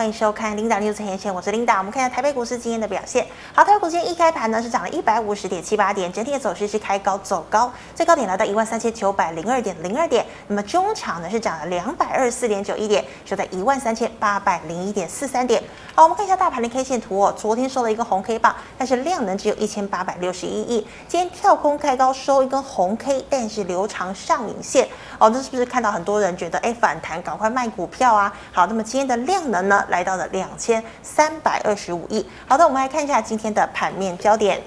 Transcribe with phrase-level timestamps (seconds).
[0.00, 1.76] 欢迎收看 Linda News 前线，我是林达。
[1.76, 3.26] 我们看一下台北股市今天的表现。
[3.52, 10.24] 好，台北股市今天一开盘呢是涨了一百五十点七八点，整体的走势是开高走高，最高点来到一万三千九百零二点零二点。
[10.46, 15.62] 那么中场呢是涨了两百二十四点九一点，收在一万三千八百零一点四三点。
[15.92, 20.86] 好，我们看一下大盘的 K 线图哦，昨天收了一个红 K 棒，但是量能只有一千八百六十一亿。
[21.08, 28.32] 今天跳空开高收一根红 K，但是留长上影线哦，这是不是看到很多人觉得哎反弹，赶快卖股票啊？
[28.52, 30.82] 好，那么今天的量能呢来到了两千。
[31.02, 32.24] 三百二十五亿。
[32.46, 34.62] 好的，我们来看一下今天的盘面焦点。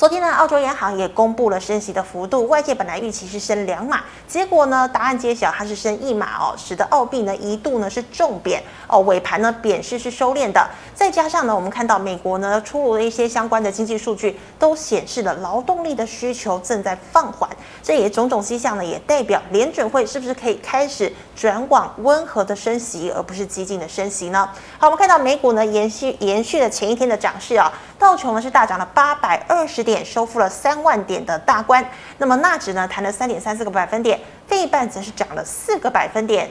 [0.00, 10.66] 昨天呢，澳洲央行也公布了升息的幅度，外界本来预期是升两码，结果呢，答案揭晓，它是升一码哦，使得澳币呢一度呢是重贬哦，尾盘呢贬势是收敛的。
[10.94, 17.50] 再加上呢，我们看到美国呢出炉的一些相关的经济数据，都显示了劳动力的需求正在放缓，
[17.82, 24.48] 这也种种迹象呢，也代表联准会是不是可以开始转往温和的升息，而不是激进的升息呢？
[24.80, 30.02] 好，我们看到美股呢延续延续了前一天的涨势啊，道琼呢是大涨了八百二十点。
[30.02, 36.50] 收复了三万点的大关，那么纳指呢弹了三点三四个百分点，费半则是涨了四个百分点。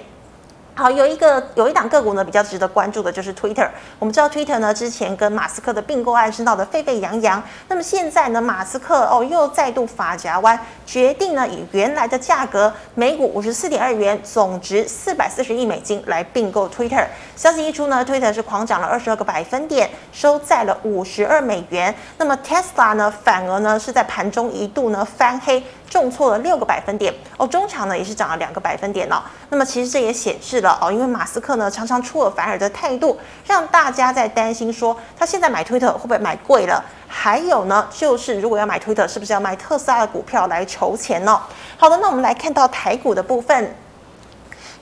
[0.79, 3.67] 好，有一个有一档个股呢比较值得关注的就是 Twitter。
[3.99, 17.05] 我们知道 Twitter 呢之前跟马斯克的并购案是闹得沸沸扬扬，那么现在呢马斯克哦又再度发夹弯，决定呢以原来的价格每股五十四点二元，总值四百四十亿美金来并购 Twitter。
[17.35, 21.93] 消息一出呢，Twitter 是狂涨了二十二个百分点，收在了五十二美元。
[22.17, 25.61] 那么 Tesla 呢反而呢是在盘中一度呢翻黑。
[25.89, 29.21] 重挫了六个百分点哦，中场呢也是涨了两个百分点哦。
[29.49, 36.83] 那么其实这也显示了哦，因为马斯克呢常常出尔反尔的态度，让大家在担心说他现在买推特会不会买贵了？
[37.07, 41.41] 还有呢，就是如果要买推特，是不是要卖特斯拉的股票来筹钱呢？
[41.75, 43.75] 好的，那我们来看到台股的部分。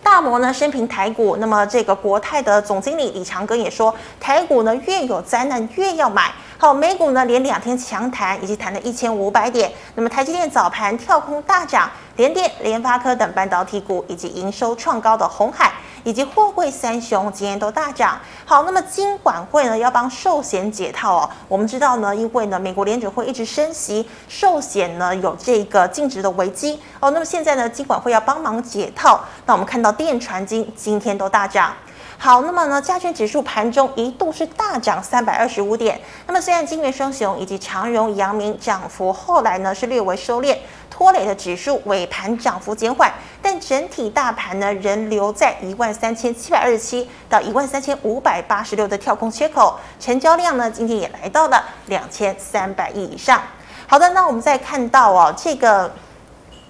[0.03, 6.31] 大摩呢生评台股，那么这个国泰的总经理李长庚也说，台股呢越有灾难越要买。
[6.58, 9.72] 好，美股呢连两天强弹，已经弹了一千五百点。
[9.95, 15.72] 那么台积电早盘跳空大涨，联电、联发科等半导体股以及营收创高的鸿海。
[16.04, 18.17] 以及货柜三雄今天都大涨。
[18.45, 21.30] 好，那么金管会呢要帮寿险解套哦。
[21.50, 27.11] 我们知道呢，因为呢美国联准会一直升息，寿险呢有这个净值的危机哦。
[27.11, 31.73] 那么现在呢金管会要帮忙解套，那我们看到电传金今天都大涨。
[32.17, 36.00] 好，那么呢加权指数盘中一度是大涨三百二十五点。
[36.26, 40.58] 那么虽然金元双雄以及长荣、阳明涨幅后来呢是略微收敛。
[40.97, 53.39] 拖累的指数尾盘涨幅减缓，但整体大盘呢仍留在一万三千七百二十七到一万三千五百八十六的跳空缺口，成交量呢今天也来到了两千三百亿以上。
[53.85, 55.93] 好的，那我们再看到哦，这个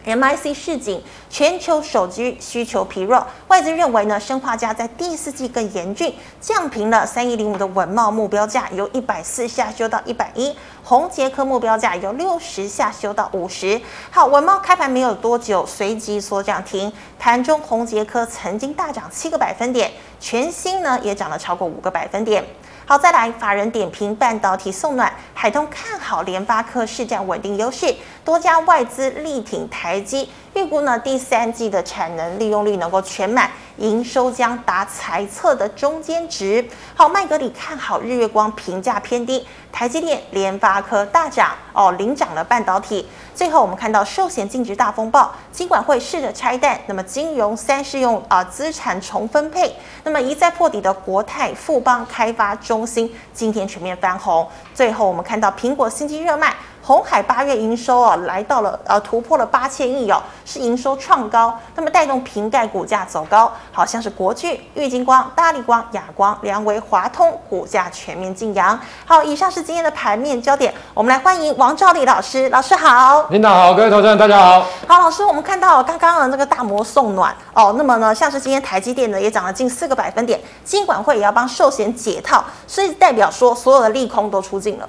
[0.07, 10.55] MIC 市井，全球手机需求疲弱，外资认为呢，生化镓在第四季更严峻，降平了三一零五的稳懋目标价由一百四下修到一百一。
[10.81, 13.81] 宏杰科目标价由六十下修到五十。
[14.09, 16.89] 好，稳懋开盘没有多久，随即缩涨停。
[17.19, 19.91] 盘中宏杰科曾经大涨七个百分点，
[20.21, 22.41] 全新呢也涨了超过五个百分点。
[22.89, 27.93] 好，再来，法人点评半导体送暖，海通看好联发科市占稳定优势，
[28.23, 33.51] 多家外资力挺台积，预估呢第三季的产能利用率能够全满。
[33.75, 36.65] 营收将达财测的中间值。
[36.95, 43.05] 好，麦格理看好日月光评价偏低，台积电、联发科大涨哦，领涨了半导体。
[43.37, 54.47] 最后我们看到寿险净值大风暴，金管会试着拆弹，那么金融三是用啊资产重分配，那么一再破底的国泰、富邦、开发、中心今天全面翻红。
[54.73, 56.51] 最后我们看到苹果新机热卖。
[56.87, 68.79] 鸿海八月营收啊，来到了呃突破了八千亿哦，是营收创高，那么带动瓶盖股价走高，好像是国巨、玉金光、大力光、亚光、良维、华通股价全面劲扬。
[69.05, 73.27] 好，以上是今天的盘面焦点，我们来欢迎王兆立老师，老师好。
[73.31, 74.65] 领导好，各位投资人大家好。
[74.87, 84.87] 好，老师，我们看到刚刚的那个大摩送暖哦，那么呢，像是今天台积电呢也涨了近四个百分点，金管会也要帮寿险解套，所以代表说所有的利空都出尽了。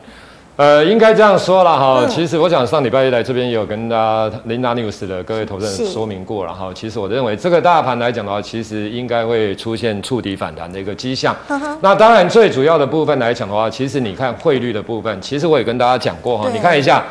[0.59, 2.05] 呃，应该这样说了哈。
[2.09, 6.73] 其实我想上礼拜一来这边也有跟大家 Linda News 的各位投资人说明过了哈。
[6.75, 11.33] 其实我认为这个大盘来讲的话，其实应该会出现触底反弹的一个迹象。
[11.81, 16.51] 那当然最主要的部分来讲的话，其实你看汇率的部分，其实我也跟大家讲过哈。
[16.53, 17.05] 你看一下。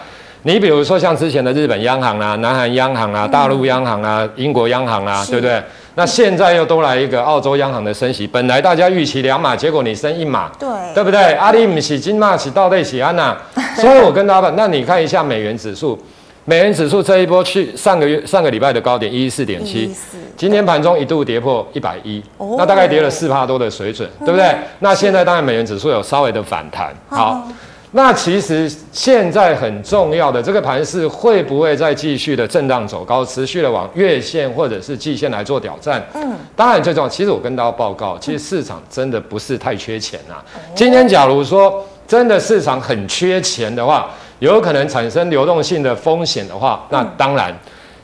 [0.47, 5.61] 你比如说像之前的日本央行啦、啊、南韩央行啦、啊、大陆央行啦、啊、英国央行啦、啊，对不对？
[5.95, 11.33] 那现在又多来一个澳洲央行的升息，本来大家预期两码，结果你升一码，对，对不对？
[11.33, 13.35] 阿里米喜金马喜到底喜安呐？
[13.75, 16.01] 所以我跟大家，那你看一下美元指数，
[16.45, 19.93] 美元指数这一波去上个月上个礼拜的高点一一四点七，
[20.37, 22.23] 今天盘中一度跌破一百一，
[22.57, 24.45] 那大概跌了四帕多的水准，哦、对不对？
[24.45, 27.45] 嗯、那现在当然美元指数有稍微的反弹，好。
[27.87, 36.05] 哦那其实现在很重要的这个盘势会不会再继续的震荡走高，持续的往月线或者是季线来做挑战？
[36.13, 37.09] 嗯，当然最重要。
[37.09, 40.35] 其实我跟大家报告，其实市场真的不是太缺钱呐。
[40.75, 44.09] 今天假如说真的市场很缺钱的话，
[44.39, 47.57] 有可能产生流动性的风险的话，那当然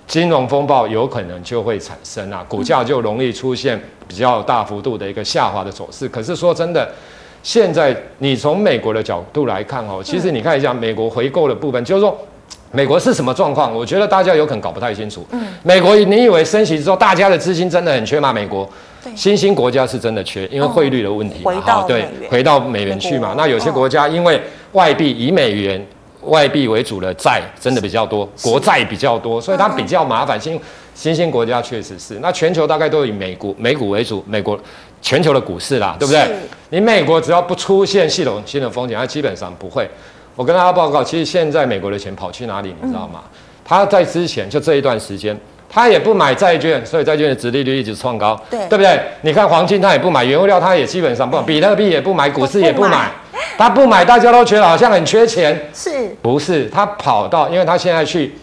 [0.07, 6.07] 金融风暴有可能就会产生啊，股价就容易出现比较大幅度的一个下滑的走势。
[6.07, 6.89] 可是说真的。
[7.43, 12.17] 现在你从美国的角度来看哦，其实你看一下美国回购的部分，就是说
[12.71, 13.75] 美国是什么状况？
[13.75, 15.27] 我觉得大家有可能搞不太清楚。
[15.31, 18.31] 嗯，美国你以为升息之后大家的资金真的很缺吗？
[18.31, 18.67] 美国
[19.13, 21.51] 新兴国家是真的缺，因为汇率的问题嘛。
[21.59, 23.35] 好，对，回到美元去嘛。
[23.37, 24.41] 那有些国家因为
[24.71, 25.85] 外币以美元
[26.21, 30.39] 外币为主的债真的比较多，国债比较多，所以它比较麻烦。
[30.39, 30.57] 新
[30.95, 32.19] 新兴国家确实是。
[32.21, 34.57] 那全球大概都以美股美股为主，美国。
[35.03, 36.25] 全球的股市啦，对不对？
[36.69, 39.87] 你美国只要不出现系统性的风险，它基本上不会。
[40.35, 43.21] 我跟大家报告，其实现在美国的钱跑去哪里，你知道吗？
[43.65, 45.37] 他在之前就这一段时间，
[45.69, 48.99] 他也不买债券，所以债券的殖利率一直创高，对，对不对？
[49.21, 53.11] 你看黄金，他也不买，原物料他也基本上不买，比特币也不买，股市也不买，
[53.57, 56.65] 他不买，大家都觉得好像很缺钱，是不是？
[56.69, 58.33] 他跑到，因为他现在去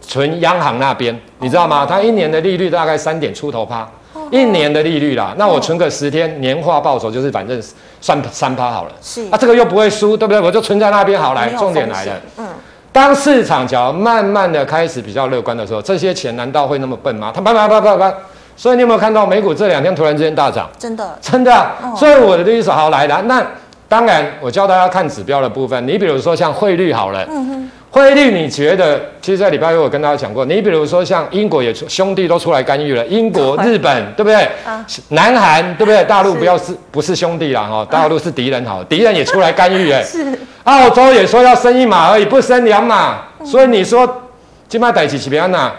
[0.00, 1.84] 存央行那边，你知道吗？
[1.84, 3.90] 他一年的利率大概三点出头趴。
[4.30, 7.60] 一年的利率啦，那我存个十天，年化报酬就是反正
[8.00, 8.90] 算三趴好了。
[9.02, 10.40] 是啊，这个又不会输，对不对？
[10.40, 11.48] 我就存在那边好来。
[11.50, 12.46] 重点来了，嗯，
[12.92, 17.32] 当市场只要慢慢的开始比较乐观的时候，这些钱难道会那么笨吗？
[17.34, 18.14] 它啪啪啪啪啪，
[18.56, 20.68] 所以你有没有看到美股这两天突然之间大涨？
[20.78, 21.70] 真的，真的。
[21.96, 23.44] 所以我的意思好来了，那
[23.88, 27.24] 当然我教大家看指标的部分，你比如说像汇率好了。
[27.28, 27.70] 嗯哼。
[27.90, 29.00] 汇率，你觉得？
[29.20, 34.36] 其实，在礼拜六我跟大家讲过，你比如说像英国也兄弟都出来干预了，英国、日本，对不对？
[34.64, 36.04] 啊，南韩，对不对？
[36.04, 37.86] 大陆不要是不是兄弟了哈？
[37.90, 40.02] 大陆是敌人，好， 敌人也出来干预哎。
[40.04, 40.38] 是。
[40.64, 43.22] 澳洲也说要升一码而已，不升两码。
[43.44, 44.22] 所以你说，
[44.68, 45.72] 今麦逮起起别安娜，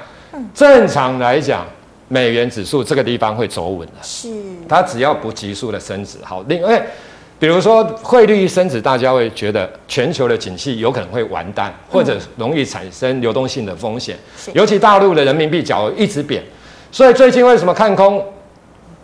[0.53, 1.65] 正常来讲，
[2.09, 3.93] 美元指数这个地方会走稳的。
[4.01, 4.29] 是。
[4.67, 6.81] 它只要不急速的升值，好，另外。
[7.41, 14.15] 比如说汇率一升值，大家会觉得全球的景气有可能会完蛋，或者容易产生流动性的风险。
[14.53, 16.43] 尤其大陆的人民币假如一直贬，
[16.91, 18.23] 所以最近为什么看空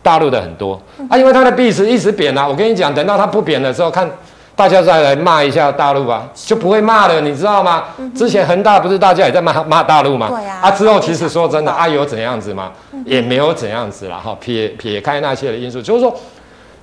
[0.04, 0.80] 大陆的很多
[1.10, 1.18] 啊？
[1.18, 2.48] 因为它的币值一直贬啊。
[2.48, 4.08] 我跟你讲，等到它不贬的时候，看
[4.56, 7.86] 大家再来骂一下大陆吧，就不会骂了，你知道吗？
[8.16, 10.28] 之前恒大不是大家也在骂骂大陆吗？
[10.30, 10.60] 对啊。
[10.62, 12.72] 啊，之后其实说真的，啊有怎样子吗？
[13.04, 14.38] 也没有怎样子了哈。
[14.40, 16.16] 撇撇开那些的因素，就是说，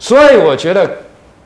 [0.00, 0.90] 所以我觉得。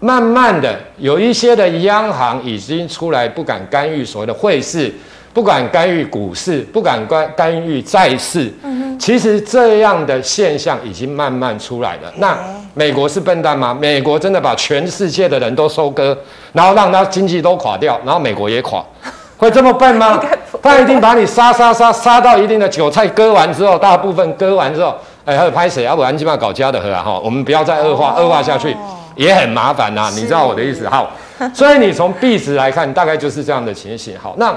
[0.01, 4.93] 慢慢的，有一些的央行已经出来不敢干预所谓的汇市，
[5.33, 8.53] 不敢干预股市，不敢干干预债市。
[8.63, 8.99] 嗯哼。
[8.99, 12.13] 其实这样的现象已经慢慢出来了。
[12.17, 12.37] 那
[12.75, 13.77] 美国是笨蛋吗？
[13.79, 16.17] 美国真的把全世界的人都收割，
[16.53, 18.85] 然后让他经济都垮掉，然后美国也垮，
[19.37, 20.21] 会这么笨吗？
[20.63, 25.85] 他一定把你杀杀杀杀到一定的韭菜割完之后，大部分割完之后，哎，还有拍谁？
[25.85, 28.77] 要不然起码搞家的喝啊哈，我们不要再恶化恶化下去。
[29.19, 30.89] 也很麻烦呐、啊，你知道我的意思？
[30.89, 31.11] 好，
[31.53, 34.17] 所以你从币值来看，大概就是这样的情形。
[34.17, 34.57] 好，那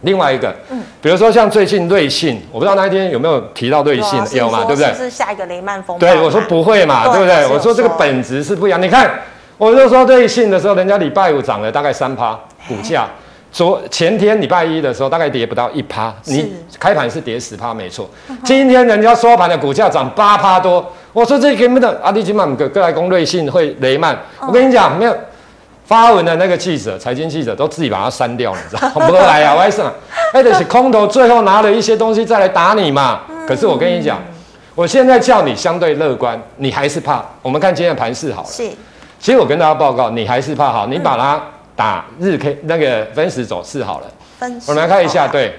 [0.00, 4.64] 另外一个，嗯，比如说像最近瑞信，我不知道那一天有没有提到瑞信，有嘛？
[4.64, 4.94] 对不对？
[4.94, 6.00] 是下一个雷曼风暴。
[6.00, 7.46] 对，我说不会嘛，对不对？
[7.48, 8.80] 我说这个本质是不一样。
[8.80, 9.10] 你看，
[9.58, 12.32] 我就说瑞信的时候，人家礼拜五涨了大概三趴
[12.66, 13.06] 股价，
[13.52, 18.08] 昨前天礼拜一的时候大概跌不到一趴，你开盘是跌十趴没错，
[18.44, 20.84] 今天人家收盘的股价涨八趴多。
[21.12, 25.16] 我说这根本的阿迪金曼哥哥来攻瑞信会雷曼，我跟你讲没有
[25.84, 29.08] 发文的那个记者，财经记者都自己把它删掉了，你知道吗？
[29.08, 29.92] 不来啊，为什么？
[30.32, 33.22] 哎，得是空头，最后拿了一些东西再来打你嘛。
[33.48, 34.20] 可是我跟你讲，
[34.76, 37.20] 我现在叫你相对乐观，你还是怕。
[37.42, 38.48] 我们看今天的盘势好了。
[38.48, 38.62] 是。
[39.18, 41.42] 其实我跟大家报告，你还是怕好，你把它
[41.80, 44.06] 打日 K 那个分时走势好了。
[44.38, 44.66] 分时。
[44.68, 45.54] 我们来看一下，对。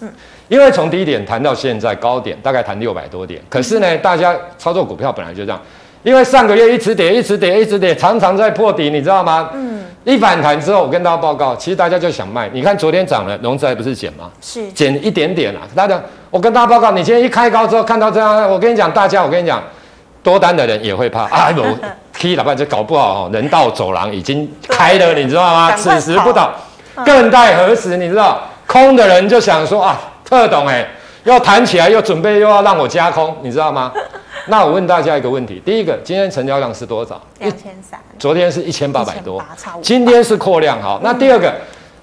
[0.00, 0.10] 嗯。
[0.48, 3.42] 因为从低点谈到现在高点，大概谈六百多点。
[3.50, 5.60] 可是呢，大家操作股票本来就这样，
[6.02, 9.50] 因为上个月一直跌，一直跌，一直跌，常常在破底，你知道吗？
[9.52, 9.84] 嗯。
[10.04, 12.48] 一反弹之后，我跟大家报告，其实大家就想卖。
[12.54, 14.30] 你看昨天涨了，融资还不是减吗？
[14.40, 14.66] 是。
[14.72, 15.60] 减一点点啊。
[15.74, 19.62] 大家，我跟大家报告，你今天一开高之后看到这样，我跟你讲，大家，我跟你讲，
[20.22, 21.52] 多单的人也会怕啊。
[21.54, 21.76] 我
[22.18, 25.72] K 老板就搞不好，人道走廊已经开了，你知道吗？
[25.76, 26.50] 此时不倒，
[27.04, 27.96] 更待何时？
[27.96, 29.98] 你知道，空的人就想说啊。
[30.28, 30.84] 特懂哎，
[31.22, 33.92] 要弹起来，又准备又要让我加空，你知道吗？
[34.48, 37.20] 那我问大家一个问题：第一个，今天成交量是多少？
[37.38, 38.00] 两千三。
[38.18, 39.40] 昨天是一千八百多，
[39.80, 40.98] 今天是扩量好。
[41.04, 41.54] 那第二个，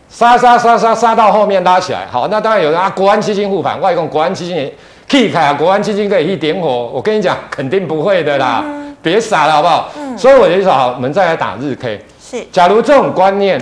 [0.08, 4.74] 杀杀杀杀杀到后面拉起来，好，那当然有人啊，国安基金护盘，外公国安基金也
[5.10, 9.92] 可以开啊，国安基金可以去点火，我跟你讲，肯定不会的啦，嗯、别傻了好不好？
[9.98, 13.60] 嗯、所以我就说好，我们再来打日 K，是，假如这种观念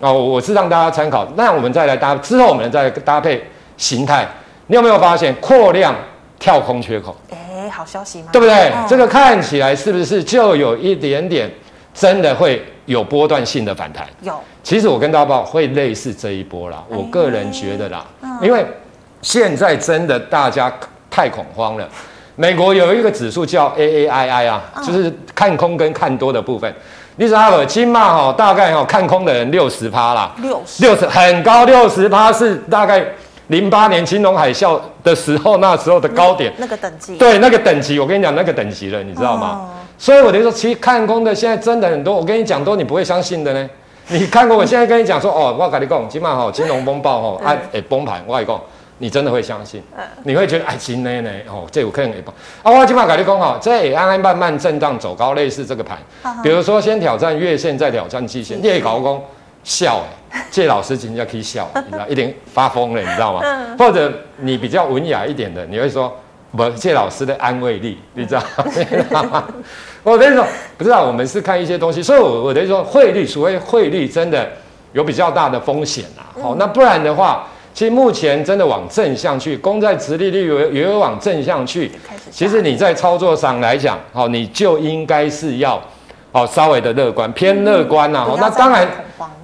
[0.00, 3.42] 哦，我是让大家参考，那我们再来搭之后，我们再搭配
[3.76, 4.26] 形态，
[4.66, 5.94] 你有没有发现扩量
[6.38, 7.16] 跳空缺口？
[7.30, 8.28] 哎，好消息吗？
[8.32, 8.70] 对不对？
[8.70, 11.48] 哦、这个看起来是不是就有一点点
[11.94, 14.04] 真的会有波段性的反弹？
[14.22, 14.34] 有。
[14.62, 18.04] 其实我跟大家报会类似这一波啦，我个人觉得啦，
[18.42, 18.64] 因为
[19.22, 20.72] 现在真的大家
[21.10, 21.88] 太恐慌了。
[22.40, 26.74] 美国有一个指数叫 AAII 啊，就是看空跟看多的部分。
[27.16, 33.04] 你知道金嘛哈，大概哈看空的人六十趴啦，六十六十很高，六十趴是大概
[33.48, 37.18] 零八年金融海啸的时候那时候的高点，那个等级。
[37.18, 39.68] 对，那个等级，我跟你讲那个等级了，你知道吗？
[39.98, 43.68] 所以我就说，其实看空的现在真的很多，我跟你讲多你不会相信的呢。
[44.08, 44.56] 你看过？
[44.56, 48.58] 我现在跟你讲说哦，我跟你讲，今晚哈金融风暴哈，哎哎崩盘，我跟你讲，
[49.00, 49.82] 你真的会相信？
[50.24, 51.30] 你会觉得哎，真的呢？
[51.48, 52.70] 哦，这有可能会崩啊！
[52.70, 55.98] 我今晚跟你讲哈，这也安安慢慢震荡走高，类似这个盘。
[56.42, 59.24] 比如说先挑战月线，再挑战季线，你也搞工
[59.64, 63.42] 笑哎，这老师今天可以笑， 你知道，一点发疯了，你知道吗？
[63.78, 66.14] 或者你比较文雅一点的，你会说
[66.54, 68.42] 不，这老师的安慰力，你知道
[69.32, 69.44] 吗？
[70.02, 70.44] 我跟你说，
[70.76, 74.46] 不知道我们是看一些东西，所以我我等于说汇率，所谓汇率真的
[74.92, 76.28] 有比较大的风险啊。
[76.42, 77.46] 好，那不然的话，
[77.80, 81.90] 其实目前真的往正向去，公债殖利率也也有往正向去。
[82.30, 85.80] 其实你在操作上来讲，好，你就应该是要，
[86.30, 88.22] 好稍微的乐观，偏乐观啊。
[88.22, 88.86] 好，那当然。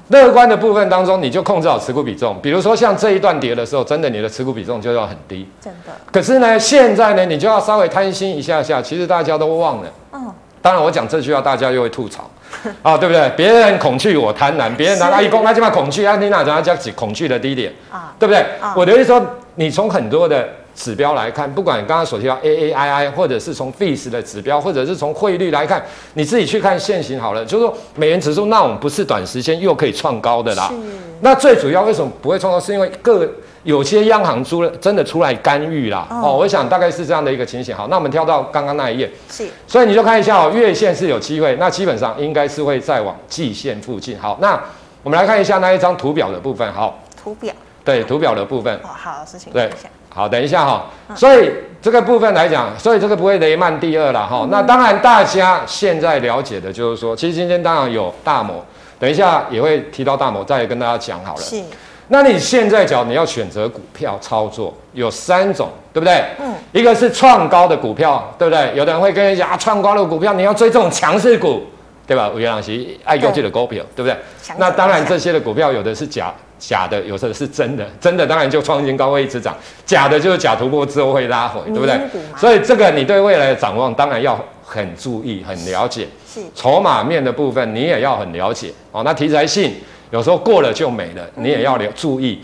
[0.08, 2.36] 乐观的部分当中，你就控制好持股比重。
[2.42, 5.48] 比如说像这一段跌的时候，真的你的持股比重就要很低。
[5.58, 5.92] 真的。
[6.12, 8.82] 可是呢，现在呢，你就要稍微贪心一下下。
[8.82, 9.90] 其实大家都忘了。
[10.12, 10.30] 嗯。
[10.60, 12.30] 当然，我讲这句话，大家又会吐槽。
[12.82, 13.30] 啊， 对不对？
[13.36, 18.14] 别人恐惧，我贪婪；别人拿一公，那就把恐惧，啊，你哪讲他讲恐惧的低点啊？
[18.18, 18.44] 对不对？
[18.74, 19.24] 我的意思说，
[19.56, 20.48] 你从很多的。
[20.76, 27.42] 指标来看，不管刚刚所提到 AAII，或者是从 FES 的指标，或者是从汇率来看，你自己去看现行好了。
[27.44, 30.70] 就是说，美元指数那种不是短时间又可以创高的啦。
[31.22, 32.60] 那最主要为什么不会创高？
[32.60, 33.26] 是因为各
[33.62, 36.06] 有些央行出了真的出来干预啦。
[36.10, 37.74] 哦，哦，我想大概是这样的一个情形。
[37.74, 39.10] 好，那我们跳到刚刚那一页。
[39.30, 39.48] 是。
[39.66, 44.18] 所以你就看一下哦，月线是有机会，那基本上应该是会再往季线附近。
[44.18, 44.62] 好，那
[45.02, 46.70] 我们来看一下那一张图表的部分。
[46.72, 47.52] 好，图表。
[47.86, 48.74] 对，图表的部分。
[48.82, 49.70] 哦，好，事情对。
[50.12, 50.86] 好，等一下哈。
[51.14, 54.40] 所以这个部分来讲，所以这个不会雷曼第二了哈。
[54.42, 58.64] 嗯、那当然，大家现在了解的就是说，其实今天当然有大摩，
[58.98, 61.40] 等一下也会提到大摩，再跟大家讲好了。
[61.40, 61.62] 是。
[62.08, 66.24] 那你现在讲你要选择股票操作，有三种，对不对？
[66.40, 66.54] 嗯。
[66.72, 68.72] 一个是创高的股票，对不对？
[68.74, 71.62] 有的人会跟你讲啊，创高的股票你要追这种强势股，
[72.06, 72.30] 对吧？
[72.34, 74.16] 有老师爱用这个股票，对不对？
[74.56, 76.32] 那当然这些的股票有的是假。
[76.58, 81.98] 假的有时候是真的，真的当然就创新高会一直涨，假的就是假突破之后会拉回，对不对？
[82.36, 86.08] 所以这个你对未来的展望当然要很注意、很了解。
[86.32, 89.02] 是筹码面的部分你也要很了解哦。
[89.04, 89.72] 那题材性
[90.10, 92.42] 有时候过了就没了，你也要留注意。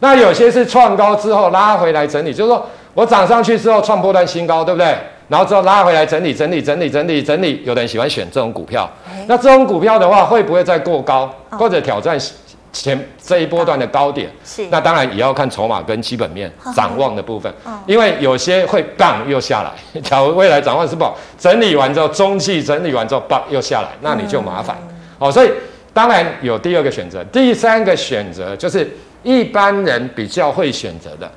[0.00, 4.96] 那有些是创高之后拉回来整理，就是说我涨上去之后创波段新高，对不对？
[5.28, 8.90] 然后之后拉回来整理、整理、整理、整理、整理，有的人喜欢选这种股票。
[9.26, 12.18] 那这种股票的话，会不会再过高或者挑战？
[12.72, 17.52] 前这一波段的高点，是那当然也要看筹码跟基本面展望的部分，
[17.86, 20.00] 因为有些会棒又下来。
[20.02, 24.76] 假如未来展望是不好，整理完之后，中期整理完之后棒又下来，那你就麻烦。
[25.18, 25.50] 哦，所以
[25.92, 28.88] 当然有第二个选择，第三个选择就是
[29.22, 31.30] 一般人比较会选择的，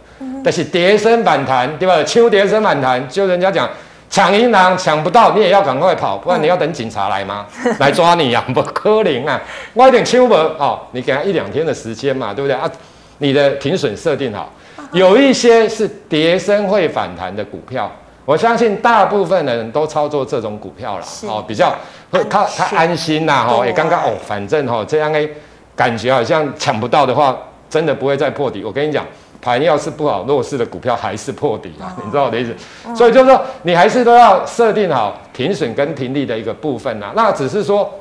[0.44, 2.04] 但是跌升反弹，对吧？
[2.04, 3.70] 秋跌升反弹，就人家讲。
[4.14, 7.48] 抢银行抢不到，你也要赶快跑，不然你要等警察来吗？
[7.66, 8.54] 嗯、 来抓你呀、啊？
[8.54, 9.42] 不可能啊！
[9.74, 12.70] 我一点秋不哦，你给他一两天的时间嘛，对不对啊？
[13.18, 14.48] 你的停损设定好，
[14.92, 17.92] 有一些是跌升会反弹的股票，
[18.24, 21.76] 我相信大部分的人都操作这种股票了，哦，比较
[22.12, 25.28] 会他他安心呐，哈、哦，也刚刚哦，反正哈、哦、这样诶，
[25.76, 27.36] 感觉好像抢不到的话，
[27.68, 28.64] 真的不会再破底。
[28.64, 29.04] 我跟你讲。
[29.44, 31.94] 盘要是不好，弱势的股票还是破底啊！
[32.02, 32.56] 你知道我的意思？
[32.96, 37.12] 所以就是说，你还是都要设定好停损跟停利的一个部分呐。
[37.14, 37.94] 那只是说，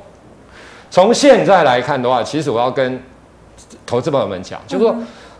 [0.88, 3.02] 从现在来看的话，其实我要跟
[3.84, 4.94] 投资朋友们讲，就是说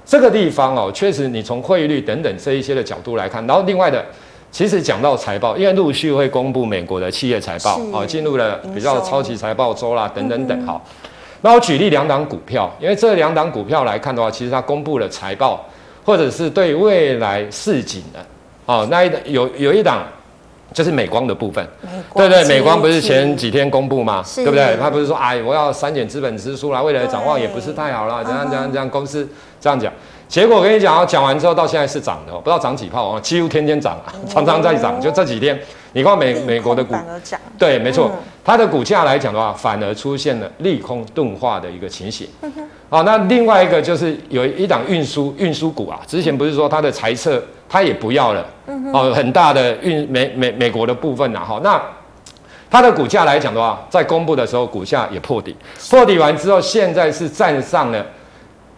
[0.05, 4.05] 这个地方哦，确实你从汇率等等这一些的角度来看，然后另外的，
[4.51, 10.67] 其实讲到财报，因为陆续会公布美国的企业财报啊，进入了比较超级财报周啦，等等等。
[10.67, 10.83] 好，
[11.43, 15.65] 那我举例两档股票，因为这两档股票来看的话，其实它公布了财报。
[16.05, 18.19] 或者是对未来市景的，
[18.67, 20.03] 哦，那一有有一档
[20.73, 21.67] 就是美光的部分，
[22.15, 24.25] 对对，美光不是前几天公布吗？
[24.35, 24.77] 对不对？
[24.81, 29.29] 他不是说哎，我要删减资本支出啦，未来的展望也不是太好啦，怎样怎样怎样，公司
[29.61, 29.93] 这样讲。
[30.29, 34.99] 结果我跟你讲，讲完之后到现在是涨的，不知道涨几炮啊，几乎天天涨啊，常常在涨。
[34.99, 35.61] 就这几天，
[35.93, 36.95] 你看美美国的股，
[37.59, 38.11] 对，没错，
[38.43, 42.27] 它的股价来讲的话，反而出现了利空钝化的一个情形。
[42.93, 48.47] 好，那另外一个就是有一档运输运输股啊，之前不是说它的财测它也不要了，
[48.93, 51.81] 哦，很大的运美美美国的部分呐，哈，那
[52.71, 55.57] 它的股价来讲的话，在公布的时候股价也破底，
[55.89, 58.05] 破底完之后，现在是站上了。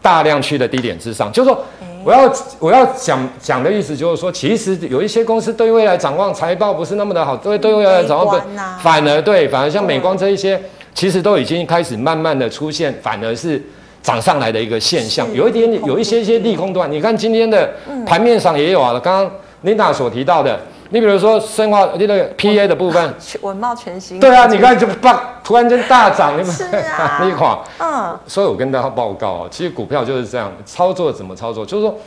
[0.01, 1.65] 大量区的低点之上，就是说，
[2.05, 8.37] 我要我要讲讲的意思就是说，其实有一些公司对未来展望财报不是那么的好，对对未来展望不，
[8.83, 10.61] 反而对，反而像美光这一些，
[10.93, 13.63] 其实都已经开始慢慢的出现，反而是
[14.05, 16.91] 涨上来的一个现象，有一点点有一些些利空段。
[16.93, 17.73] 你看今天的
[18.07, 19.33] 盘面上也有啊，刚刚
[19.65, 20.61] Linda 所提到的。
[20.91, 24.21] 你比如说，生化那个 PA 的部分， 文茂全新。
[24.21, 31.99] 对啊，你看就把突然间大涨，你 是啊，那一款，嗯，所以我跟大家报告啊，其实股票就是这样，操作怎么操作，就是说，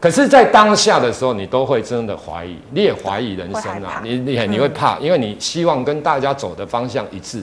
[0.00, 7.42] 可是，在当下的时候，你都会真的怀疑，你也怀疑人生啊，你你你会怕，因为你希望跟大家走的方向一致，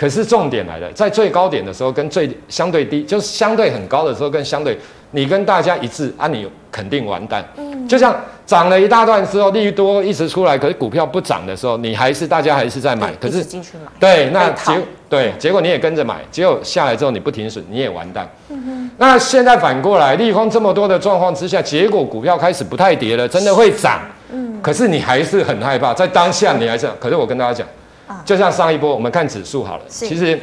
[0.00, 4.78] 可是重点来了，在最高点的时候跟最相对低，就是相对很高的时候跟相对，
[5.10, 8.16] 你跟大家一致啊，你肯定完蛋，嗯，就像。
[8.46, 14.72] 涨了一大段之后，利多一直出来，可是股票不涨的时候，你还是大家还是在买，可是进去买，对，那结
[15.08, 18.28] 对结果你也跟着买，结果下来之后你不停损，你也完蛋。
[18.48, 18.90] 嗯哼。
[18.98, 24.00] 那现在反过来，利空这么多的状况之下，结果股票开始不太跌了，真的会涨。
[24.32, 24.60] 嗯。
[24.60, 27.64] 可是你还是很害怕，在当下你还是，可是我跟大家讲，
[28.24, 30.38] 就像上一波我们看指数好了，其实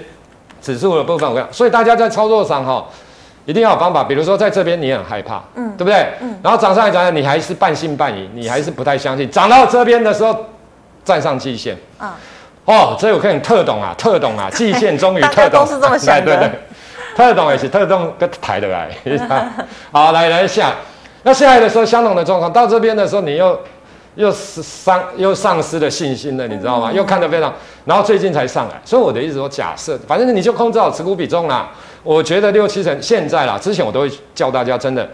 [0.61, 2.85] 指数的部分我讲，所以大家在操作上哈。
[3.45, 6.05] 一定要有方法，比如说在这边你很害怕，嗯，对不对？
[6.19, 9.31] 嗯，然后涨上来涨上来，你还是半信半疑，你还是不太相信。
[9.31, 10.35] 涨到这边的时候，
[11.05, 12.17] 站上季线，啊，
[12.65, 16.51] 哦，这我看你特懂啊，特懂啊， 季线终于特懂，都是这么想的， 对对，
[17.15, 18.89] 特懂也是特懂，跟抬得来。
[19.93, 20.75] 好，来来下，
[21.23, 23.57] 那下来的时候相同的状况，到这边的时候你又
[24.17, 26.91] 又丧又丧失了信心了，你知道吗？
[26.91, 27.53] 又看得非常，
[27.85, 31.69] 然后最近才上来，所以我的意思说，假设反正你就控制好持股比重啦。
[32.03, 35.07] 我觉得六七成现在啦，之前我都会叫大家真的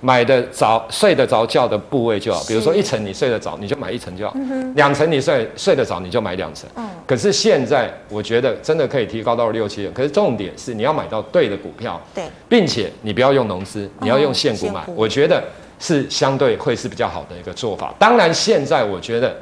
[0.00, 2.42] 买得早、睡得着觉的部位就好。
[2.46, 4.34] 比如说一层你睡得着，你就买一层就好；
[4.74, 6.68] 两层你睡睡得着，你就买两层。
[6.76, 6.88] 嗯。
[7.06, 9.92] 可是现在我觉得真的可以提高到六七成。
[9.92, 14.82] 可是重点是你要买到对的股票，对，并且你不要用农资，你要用现股买。
[14.94, 15.42] 我觉得
[15.78, 17.94] 是相对会是比较好的一个做法。
[17.98, 19.36] 当然，现在我觉得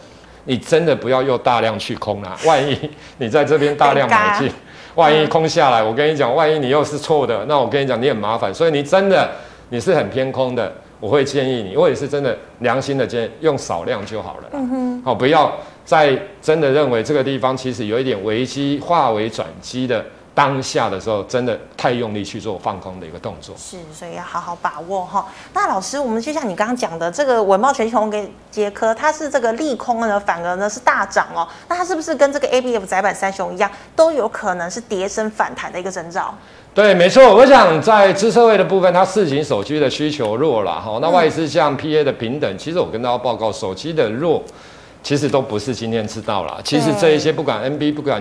[0.44, 2.79] 你真的不要又大量去空啦， 万一
[3.18, 4.51] 你在这边大量买进。
[4.94, 8.55] 万一空下来，我跟你讲，万一你又是错的，那我跟你讲，你很麻烦。
[8.55, 9.29] 所以你真的
[9.70, 14.49] 你是很偏空的，我会建议你，我也是真的良心的建议，用少量就好了。
[14.53, 15.53] 嗯哼，好，不要
[15.85, 20.05] 再真的认为这个地方其实有一点危机化为转机的。
[20.35, 25.25] 当下的时候，真的太用力去做放空的一个动作，是，所以要好好把握哈。
[25.53, 31.47] 那老师，我们就像你刚刚讲的，这个文茂全球跟杰科，它是这个利空呢，反而呢是大涨哦。
[31.68, 36.35] 那它是不是跟这个 ABF 载板三雄一样，都有可能是跌升反弹的一个征兆？
[36.75, 37.33] 对，没错。
[37.33, 40.99] 我想在资策会的部分，它市井手机的需求弱了哈。
[41.01, 44.42] 那外资像 PA 的平等，其实我跟大家报告，手机的弱，
[45.01, 46.61] 其实都不是今天知道了。
[46.64, 48.20] 其实这一些不管 NB 不管。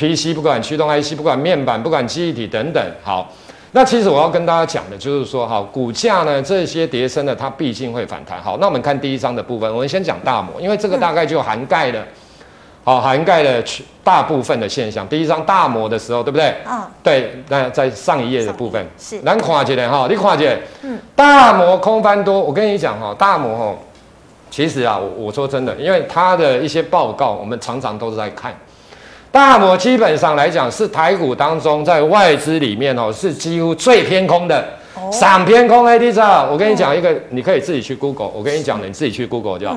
[0.00, 3.30] PC 不管驱动 IC，不管面板，不管记忆体等等，好，
[3.72, 8.42] 那其实我要跟大家讲的就是说，好，股价呢这些跌升的，它毕竟会反弹。
[8.42, 12.02] 好，那我们看第一章的部分，我们先讲大摩，因为这个大概就涵盖了，
[12.82, 13.62] 好，涵盖了
[14.02, 15.06] 大部分的现象。
[15.06, 16.54] 第一张大摩的时候，对不对？
[16.66, 16.80] 嗯。
[17.02, 19.20] 对，那在上一页的部分是。
[19.20, 23.76] 难看起来哈，你看起来，嗯，大摩空翻多，我跟你讲哈，大摩哈，
[24.50, 28.52] 其实啊，我我说真的，因为他的一些报告，我们常常都是在看。
[29.32, 34.64] 大摩基本上来讲是台股当中在外资里面哦，是几乎最偏空的，
[35.12, 36.48] 散偏空 A D 照。
[36.50, 38.28] 我跟你讲一个，你可以自己去 Google。
[38.28, 39.76] 我跟你讲，你自己去 Google 就好。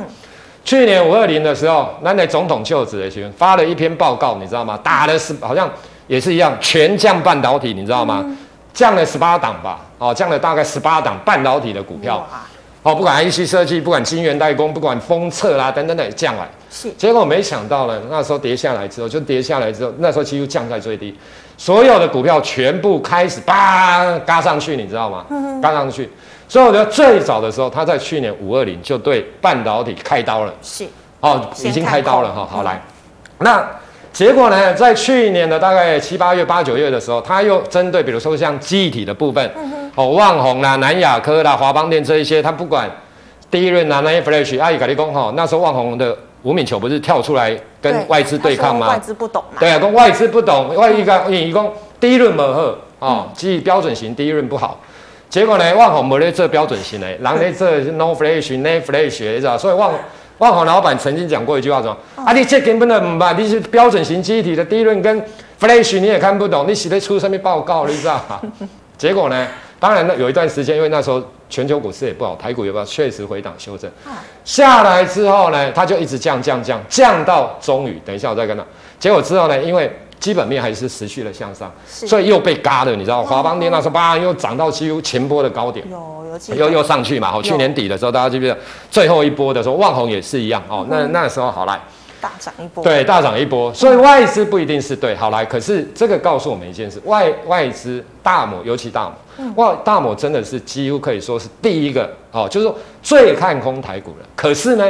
[0.66, 4.80] 去年五二零的时候，那那总统就职的时候发了一篇报告，你知道吗？
[4.82, 5.70] 打了是，好像
[6.08, 8.26] 也是一样，全降半导体，你知道吗？
[8.74, 12.28] 降了十八档吧，哦，降了大概十八档半导体的股票。
[12.84, 16.92] 哦，不管 IC 设计，不管晶圆代工，不管封测啦等等等降来，是。
[16.92, 21.18] 结果没想到呢，那时候跌下来之后，就跌下来之后，那时候几乎降在最低，
[21.58, 25.26] 所有的股票全部开始叭嘎上去，你知道吗？
[25.30, 25.62] 嗯哼。
[25.62, 26.10] 嘎上去，
[26.50, 30.54] 所以我觉得最早的时候，他在去年五二零就对半导体开刀了。
[30.62, 30.86] 是。
[31.22, 32.46] 哦，已经开刀了哈。
[32.52, 32.82] 好来，
[33.40, 33.66] 那。
[34.12, 39.52] 结果呢，在去年的大概七八月、八九月的时候，他又针对比如说像记忆体的部分，
[39.96, 42.90] 哦，万宏啦、南亚科啦、华邦电这一些，他不管
[43.52, 48.88] 第一轮拿那些 flash，阿姨跟你讲哈，那时候万宏的吴敏球不是跳出来跟外资对抗吗？
[48.88, 49.60] 外资不懂嘛？
[49.60, 51.68] 对啊，跟外资不懂，外资讲你讲
[52.00, 54.80] 第一轮没好哦，即标准型第一轮不好，
[55.30, 59.56] 结果呢，万宏没在做标准型的，人在做 no flash、no flash，你知道？
[59.56, 59.92] 所以万
[60.40, 65.24] 万宏老板曾经讲过一句话说：啊，你这根本就唔把，你是标准型记忆体的第一轮跟
[65.60, 67.86] flash 你也看不懂，你写的出什么报告？
[67.86, 68.20] 你知道？
[68.98, 69.48] 结果呢？
[69.84, 73.92] 当然呢，有一段时间，因为那时候全球股市也不好，台股也不好，确实回档修正。
[74.46, 78.64] 下来之后呢，它就一直降降降，降到终于，等一下我再跟他。
[78.98, 79.92] 结果之后呢，因为
[80.22, 87.30] 基本面还是持续的向上，所以又被嘎的，你知道，华邦电那时候叭又涨到几乎前波的高点，有有又又上去嘛。
[87.30, 88.58] 好，去年底的时候，大家记不记得
[88.90, 90.88] 最后一波的时候，旺宏也是一样哦。
[90.90, 91.78] 那那时候好来。
[92.24, 95.14] 大涨一波，对，大涨一波，所以外资不一定是对。
[95.14, 104.26] 好来，可是这个告诉我们一件事：外外资大摩，尤其大摩，哇，大摩真的是几乎可以说是第一个哦，就是说最看空台股了。
[104.38, 104.86] 可是呢，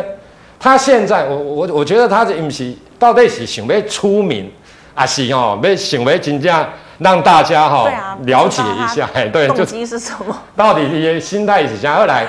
[0.60, 4.52] 他现在，我我我觉得他是不是到底是想要出名，
[4.93, 6.67] 还是哦要想要真正
[7.00, 7.91] 让大家哈、哦、
[8.26, 9.10] 了解一下？
[9.15, 10.39] 哎，对，动机是什么？
[10.56, 11.98] 到底你的心态是怎样？
[11.98, 12.28] 后来，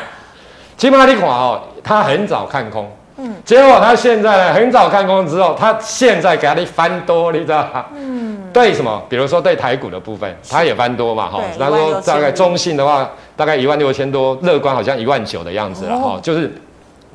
[0.79, 2.90] 起码你看哦，他很早看空。
[3.16, 7.85] 嗯，结果他现在呢，很早看空之后，他现在给他翻多，你知道吗？
[7.96, 9.03] 嗯，对什么？
[9.09, 11.40] 比如说对台股的部分，他也翻多嘛，哈。
[11.59, 16.20] 他说大概中性的话，大概一万六千多，乐观好像一万九的样子了，哈、哦。
[16.20, 16.53] 就是，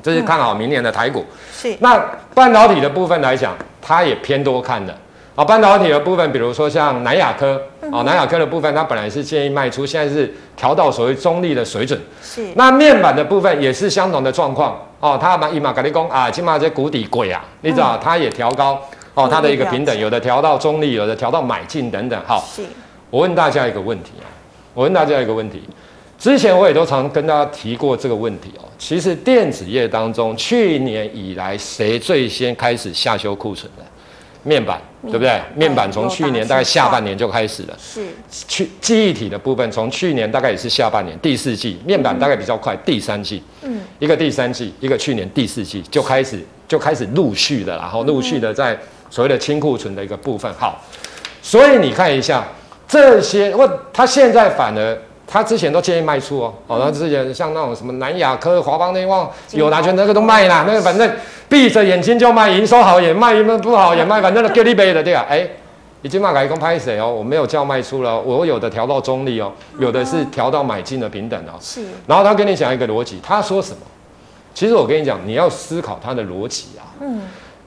[0.02, 1.24] 就是看好明年的台股。
[1.52, 1.76] 是。
[1.80, 2.02] 那
[2.34, 4.94] 半导体的部分来讲，他也偏多看的。
[5.40, 7.58] 啊，半导体的部分，比如说像南亚科，
[7.90, 11.98] 啊，南亚科的部分，它本来是建议卖出，现在是调到所谓中立的水准。
[12.22, 12.46] 是。
[12.56, 14.78] 那面板的部分也是相同的状况。
[15.00, 18.78] 哦，他嘛，伊嘛跟你讲啊，起码这谷底贵啊，你知道，它也调高
[19.14, 22.22] 哦，它的一个平等，有的调到中立，有的调到买进等等。
[22.26, 22.62] 好，是。
[23.08, 24.28] 我问大家一个问题啊，
[24.74, 25.62] 我问大家一个问题，
[26.18, 28.64] 之前我也都常跟大家提过这个问题哦。
[28.76, 33.82] 其实电子业当中，去年以来谁最先开始下修库存的？
[34.42, 35.40] 面板对不对？
[35.54, 38.06] 面板从去年大概下半年就开始了，是
[38.48, 48.78] 去记忆体的部分，从去年大概也是下半年第四季，面板大概比较快，第三季，嗯，一个第三季，一个去年第四季就开始就开始陆续的，然后陆续的在
[49.10, 50.52] 所谓的清库存的一个部分。
[50.54, 50.82] 好，
[51.42, 52.46] 所以你看一下
[52.86, 54.98] 这些，我他现在反而。
[55.32, 61.08] 他之前都建议卖出哦，哦，他之前像那种什么南亚科、华邦那旺、友达全那个都卖啦，那个反正
[61.48, 65.24] 闭着眼睛就卖，营收好也卖，不好也卖，反正都给你背的对啊。
[65.30, 65.46] 哎，
[66.02, 67.08] 已经卖给一公拍谁哦？
[67.08, 71.54] 我没有叫卖出了，我有的调到中立哦，有的是调到买进的平等哦。
[71.60, 71.84] 是。
[72.08, 73.82] 然后他跟你讲一个逻辑，他说什么？
[74.52, 76.82] 其实我跟你讲，你要思考他的逻辑啊。
[77.00, 77.22] 嗯。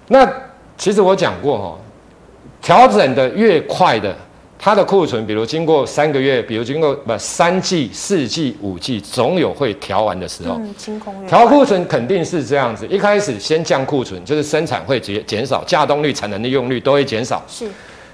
[0.09, 0.29] 那
[0.77, 1.75] 其实我讲过哈，
[2.61, 4.13] 调整的越快的。
[4.57, 10.55] 它的库存，比如经过三个月，比如经过不三季、四季、五季，总有会调完的时候。
[10.55, 11.13] 嗯，清空。
[11.27, 17.43] 调库存肯定是这样子，一开始先降库存，就是生产会减减少，稼动率、产能利用率都会减少。
[17.47, 17.67] 是。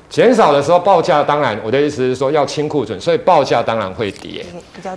[0.09, 4.43] 减少的时候报价，当然我的意思是说要清库存，所以报价当然会跌。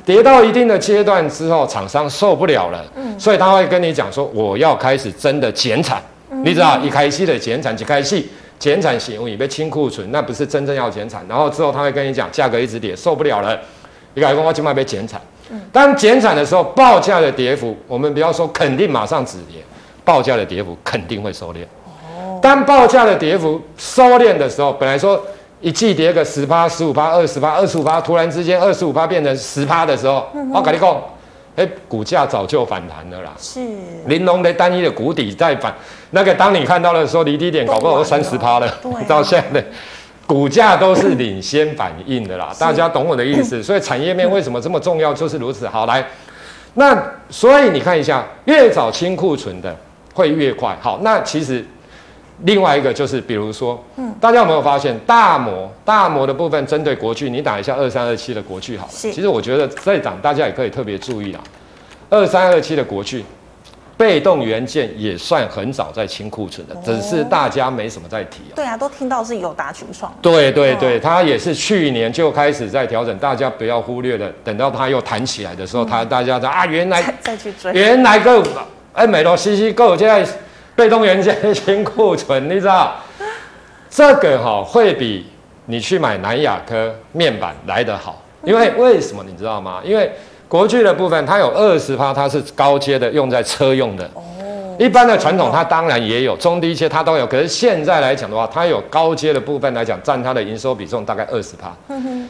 [0.07, 6.03] 跌到一定的阶段之后，厂商受不了了，嗯，所以他会跟你讲说，我要开始真的减产。
[6.31, 8.25] 嗯，你知道，一开始的减产，一开始。
[8.63, 11.27] 减产行为被清库存，那不是真正要减产。
[11.29, 13.59] 然后之后他会跟你讲，价格一直跌，受不了了，
[14.15, 15.21] 你改工我起码被减产。
[15.73, 19.61] 当减产的时候，报价的跌幅，我们不要说肯定马上止跌，
[20.05, 21.57] 报价的跌幅肯定会收敛。
[22.41, 25.21] 当报价的跌幅收敛的时候，本来说
[25.61, 31.03] 一季跌个十趴、十五趴、二十趴、二十五趴，突然之间二十五趴变成十趴的时候，我跟你讲。
[31.57, 33.33] 哎，股价早就反弹了啦。
[33.39, 33.61] 是，
[34.07, 35.75] 玲珑的单一的谷底在反，
[36.11, 38.69] 那个当你看到的时候，离低点搞不好都三十趴了。
[38.83, 39.67] 对， 到现在的
[40.27, 42.53] 股价都是领先反应的啦。
[42.59, 45.69] 大家懂我的意思， 所以产业面为什么这么重要，就是如此。
[45.69, 46.05] 好，来，
[46.75, 46.97] 那
[47.29, 49.77] 所以你看一下，越早清库存的
[50.15, 50.77] 会越快。
[50.81, 51.65] 好，那其实。
[52.45, 58.93] 另外一个就是，比如说，嗯，大家有没有发现大摩大摩的部分针对国巨，你打一下二三二七的国巨好了。
[58.93, 61.41] 其实我觉得这档大家也可以特别注意啦。
[62.11, 63.25] 二三二七的国巨，
[63.97, 68.41] 被动元件也算很早在清库存的，只是大家没什么在提。
[68.57, 70.13] 对啊，都听到是友达群创。
[70.21, 74.29] 对对对，它也是去年就开始在调整，大家不要忽略了。
[74.43, 78.43] 等到它又弹起来的时候，它大家在啊，原来再去追，原来个
[78.95, 80.27] 哎，美罗西西够现在。
[80.75, 82.95] 被动元件清库存，你知道
[83.91, 85.27] 这个哈会比
[85.67, 89.81] 你去买南亚科面板来得好，因为为什么你知道吗？
[89.85, 90.11] 因为
[90.49, 94.05] 国巨的部分它有二十趴，它是高阶的，用在车用的。
[94.15, 94.23] 哦。
[94.79, 97.27] 一般的传统它当然也有中低阶，它都有。
[97.27, 101.71] 可是现在来讲的话，它有高阶的部分来讲，占它的营收比重大概二十趴。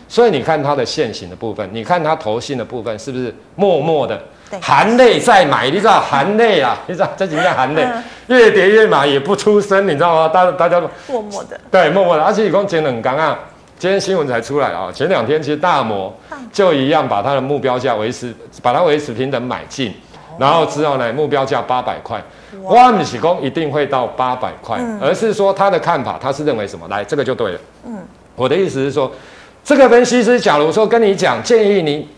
[0.09, 4.21] 所以你看它的线型的部分，你看它投信的部分，是不是默默的？
[4.61, 6.77] 含泪再买，你知道含泪啊？
[6.87, 7.87] 你知道这几天含泪，
[8.27, 10.29] 越跌越买也不出声，你知道吗？
[10.29, 12.23] 大大家默默的，对，默默的。
[12.23, 13.39] 而且你刚啊，
[13.79, 16.15] 今天新闻才出来啊，前两天其实大摩
[16.53, 19.95] 就一样把它的目标价维持，把它维持平等买进，
[20.39, 22.23] 然后之后呢，目标价八百块。
[22.63, 26.87] 我不是讲一定会到八百块，而是说他的看法，他是认为什么？
[26.89, 27.59] 来，这个就对了。
[27.87, 27.99] 嗯，
[28.37, 29.11] 我的意思是说，
[29.65, 32.09] 这个分析师假如说跟你讲，建议你。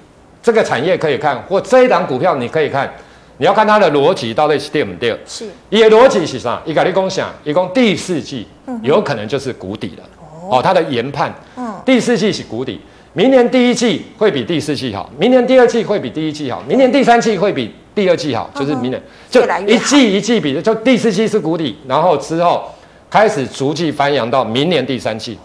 [0.44, 2.92] 这个产业可以看，或这一档股票你可以看，
[3.38, 5.18] 你要看它的逻辑到底是对不对？
[5.24, 5.46] 是。
[5.70, 6.60] 一个逻辑是啥？
[6.66, 8.46] 一个你共享，一共第四季
[8.82, 10.04] 有可能就是谷底了。
[10.50, 12.78] 哦，它的研判，嗯，第四季是谷底，
[13.14, 22.70] 明年第一季会比第四季好，明年第二季会比第一季好，明年第三季会比第二季好，就是明年就一季一季比的，就第四季是谷底，然后之后
[23.08, 25.38] 开始逐季翻扬到明年第三季。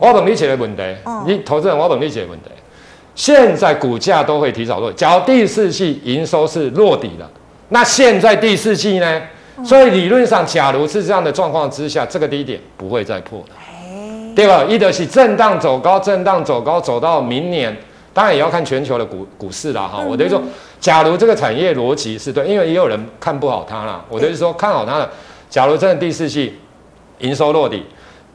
[0.00, 0.82] 哦，我问你解决问题，
[1.26, 2.48] 你投资人我问你解决问题。
[3.14, 7.30] 现在股价都会提早落底，假如第四季营收是落底了，
[7.68, 9.22] 那现在第四季呢？
[9.64, 13.56] 所以理论上，假如是这样的状况之下，这个低点不会再破了，
[14.34, 14.64] 对吧？
[14.64, 17.76] 一德是震荡走高，震荡走高，走到明年，
[18.14, 20.02] 当然也要看全球的股股市啦哈。
[20.08, 20.42] 我等于说，
[20.80, 25.08] 假如这个产业逻辑是对，因为也有人看不好它啦，我等于说看好它的。
[25.50, 26.58] 假如真的第四季
[27.18, 27.84] 营收落底。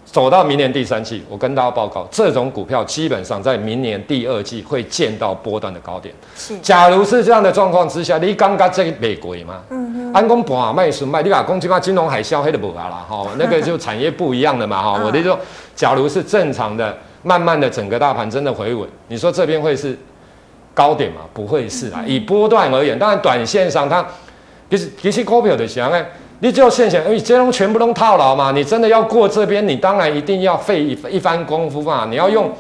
[0.10, 6.15] 走到明年第三季，我跟大家报告，这种股票基本上在明年第二季会见到波段的高点。
[6.36, 11.22] 是，假如是这样的状况之下，你刚刚这个美国嘛，嗯哼，安公博啊卖什卖？
[11.22, 15.00] 你把公鸡嘛金融海啸黑的不好了哈，那个就产业不一样的嘛哈。
[15.04, 15.38] 我的说，
[15.76, 19.96] 假如是正常的，慢慢的整个大盘真的回稳，你说这边会是
[20.74, 21.22] 高点吗？
[21.34, 22.02] 不会是啊。
[22.08, 24.04] 以波段而言，当然短线上它
[24.70, 26.04] 其实其实股票的想哎。
[26.39, 32.06] 你就现想，因为这种全部都套牢嘛，你真的要过这边，你当然一定要费一一番功夫嘛。
[32.08, 32.54] 你要用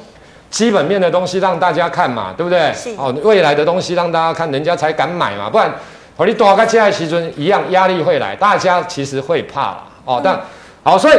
[0.49, 2.73] 基本面的东西让大家看嘛，对不对？
[2.73, 5.47] 是哦，未来的东西让大家看，人家才敢买嘛。
[5.47, 5.71] 不然，
[6.15, 9.83] 哦你多个接下期尊一样，压力会来，大家其实会怕啦。
[10.05, 10.41] 哦，但
[10.81, 11.17] 好，所以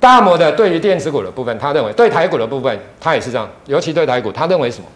[0.00, 4.86] 大摩的对于电子股的部分，他认为对台股的部分，他也是这样，尤其对台股，他认为什么？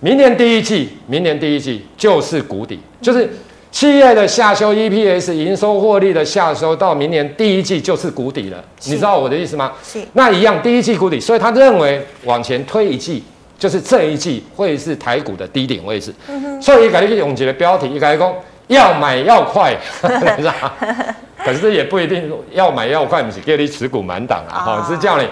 [0.00, 3.26] 明年第一季，明年第一季就是谷底，就是。
[3.74, 8.64] 企业的下修 EPS 营收获利的下修，到明年第一季就是谷底了。
[8.84, 9.72] 你知道我的意思吗？
[9.82, 9.98] 是。
[10.12, 13.24] 那一样，第一季谷底，所以他认为往前推一季，
[13.58, 16.14] 就是这一季会是台股的低点位置。
[16.28, 18.32] 嗯、哼所以，改一个永杰的标题，一改讲
[18.68, 19.76] 要买要快，
[21.44, 25.26] 可是也不一定要买要快，不是给你持股满档啊，哈、哦，是叫你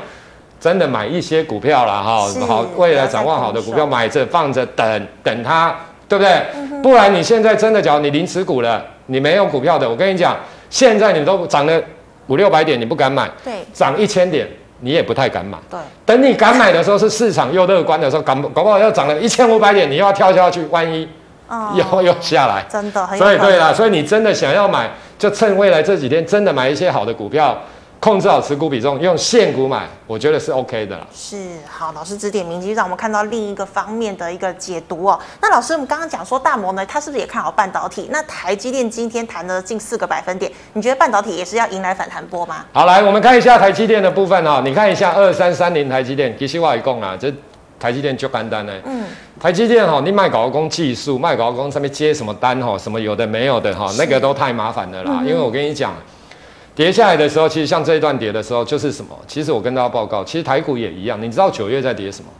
[0.58, 5.76] 真的买一些股票啦，哈是，好，未来展望好的股票买着放着，等等它。
[6.12, 6.82] 对不对？
[6.82, 10.36] 不然你现在真的，假如你零持股了，你没有股票的，我跟你讲，
[10.68, 11.80] 现在你都涨了
[12.26, 13.30] 五六百点，你不敢买。
[13.42, 14.46] 对，涨一千点，
[14.80, 15.56] 你也不太敢买。
[15.70, 21.08] 对，等你敢买的时候，是市场又乐观的时候，搞搞不好要涨了一千五百点，你又要跳下去，万一
[21.74, 23.06] 又又下来，真的。
[23.16, 27.56] 所以对啦，所以你真的想要买，就趁未来这几天，真的买一些好的股票。
[28.02, 31.06] 控制好持股比重，用现股买，我觉得是 OK 的啦。
[31.14, 31.36] 是，
[31.70, 35.16] 好，老师指点迷津，让我们看到另一个方面的一个解读哦。
[35.40, 38.08] 那老师，我们刚刚讲说大摩呢，他是不是也看好半导体？
[38.10, 42.64] 那台积电今天谈了近四个百分点，你觉得半导体也是要迎来反弹波吗？
[42.72, 47.32] 好，来我们看一下台积电的部分哈、哦，你看一下二三三零台积电，其实我一共啊，这
[47.78, 48.72] 台积电就简单呢。
[48.84, 49.04] 嗯，
[49.40, 55.18] 台积电哈、哦，你卖搞工技术，卖搞工上面接什么单哈，什么有的没有的哈，那个都太麻烦了啦。
[55.20, 55.94] 嗯、因为我跟你讲。
[56.74, 59.14] 跌下来的时候，其实像这一段跌的时候，就是什么？
[59.28, 61.20] 其实我跟大家报告，其实台股也一样。
[61.20, 62.30] 你知道九月在跌什么？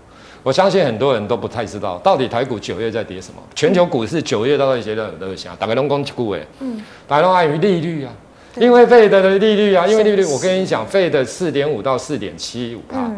[0.43, 3.43] 我相信很多人都不太知道，到底台股九月在跌什么？
[3.55, 5.55] 全球股市九月到底跌了多少？
[5.57, 8.13] 大概都讲几句嗯，大概都关于利率啊，
[8.57, 13.11] 因为费德的利率啊，因为利率，我跟你讲，费的四点五到四点七五帕，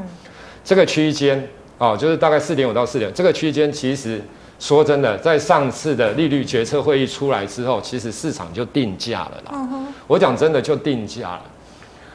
[0.65, 1.49] 这个区间
[1.79, 4.21] 啊，就是大概四点五到四点，这个区间其实。
[4.59, 9.53] 说真的，在上次的利率决策会议出来之后，其实市场就定价了啦。
[9.53, 9.85] Uh.
[10.07, 11.43] 我讲真的，就定价了。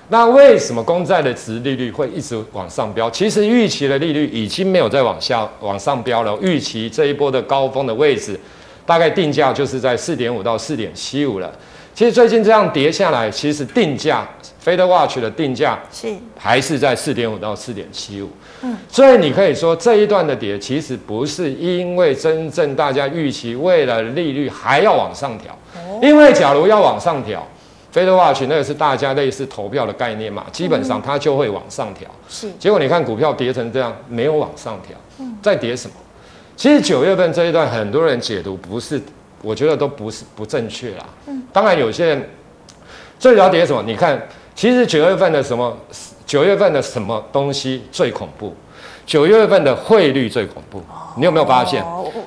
[0.07, 3.11] 那为什么公债的值利率会一直往上飙？
[3.11, 6.35] 其实预期的利率已经没有再往下往上飙了。
[6.41, 8.39] 预期这一波的高峰的位置，
[8.87, 11.53] 大概定价就是在四点五到四点七五了。
[11.93, 14.27] 其实最近这样跌下来，其实定价
[14.69, 18.29] FedWatch 的定价是还是在四点五到四点七五。
[18.61, 25.57] 嗯，所以你可以说这一段的跌，其实不是因为真正大家预期未来的利率还要往上调，
[26.01, 27.47] 因为假如要往上调
[27.93, 32.09] ，FedWatch 那个是大家类似投票的概念嘛，基本上它就会往上调。
[32.27, 35.95] 是，结果你看股票跌成这样，没有往上调，嗯，在跌什么？
[36.57, 39.01] 其实九月份这一段很多人解读不是，
[39.41, 41.05] 我觉得都不是不正确啦。
[41.27, 42.29] 嗯，当然有些人
[43.17, 43.81] 最主要跌什么？
[43.87, 44.21] 你看，
[44.59, 45.73] 其实九月份的什么？
[46.25, 48.53] 九月份的什么东西最恐怖？
[49.05, 50.83] 九月份的汇率最恐怖。
[51.15, 51.81] 你有没有发现，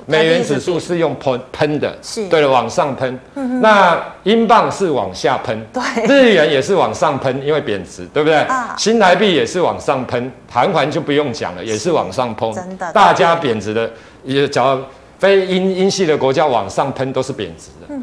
[0.07, 3.21] 美元指数是用喷喷的，是对了，往上喷。
[3.61, 8.47] 那英镑是往下喷，对，日元也是往上喷，因为贬值，对不对？
[8.79, 12.51] 新台币也是往上喷，韩元就不用讲了，也是往上喷。
[12.55, 13.91] 真的，大家贬值的，
[14.25, 14.81] 也只要
[15.19, 17.95] 非英英系的国家往上喷都是贬值的。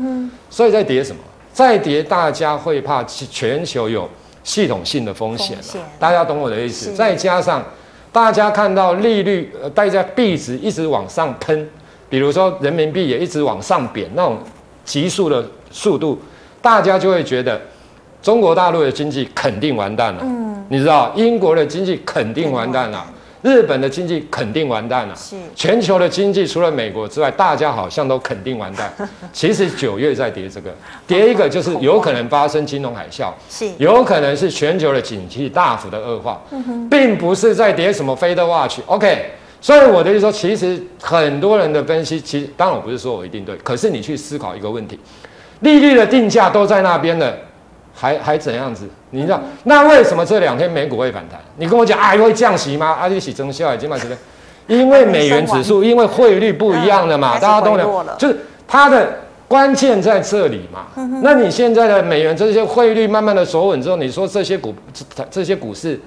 [0.52, 1.20] 所以在跌什么？
[1.52, 4.10] 在跌，大家会怕全球有
[4.44, 5.58] 系统性的风险。
[6.00, 6.94] 大家懂我的意思？
[6.94, 7.64] 再加上。
[8.12, 11.70] 大家看到利率，呃，大家币值一直往上喷，
[12.10, 14.40] 比如说人民币也一直往上贬，那种
[14.84, 16.20] 急速的速度，
[16.60, 17.62] 大家就会觉得
[18.20, 20.22] 中国大陆的经济肯定完蛋了。
[20.24, 23.06] 嗯，你知道英国的经济肯定完蛋了。
[23.42, 25.36] 日本的经济肯定完蛋了，是。
[25.56, 28.94] 全球的经济除了美国之外，大家好像都肯定完蛋。
[29.32, 30.70] 其实九月在跌这个，
[31.08, 33.70] 跌一个就是有可能发生金融海啸，是。
[33.78, 36.42] 有可能是全球的景气大幅的恶化，
[36.92, 38.80] 并不是在跌什么 Fed Watch。
[38.86, 45.00] OK，所以我的意思说，其实很多人的分析，其实当然我不是说我一定对，可是你去思考一个问题，
[45.62, 47.34] 利率的定价都在那边了。
[48.00, 48.88] 还还怎样子？
[49.10, 51.38] 你知道那为什么这两天美股会反弹？
[51.58, 52.88] 你跟我讲啊，会降息吗？
[52.98, 54.16] 啊，利息增效已经蛮觉得，
[54.68, 59.18] 因为美元指数，因为汇率不一样了嘛，大家都了，就是它的
[59.50, 60.86] 关键在这里嘛。
[61.22, 66.00] 那你现在的美元这些汇率慢慢的守稳之后，你说这些股这这些股市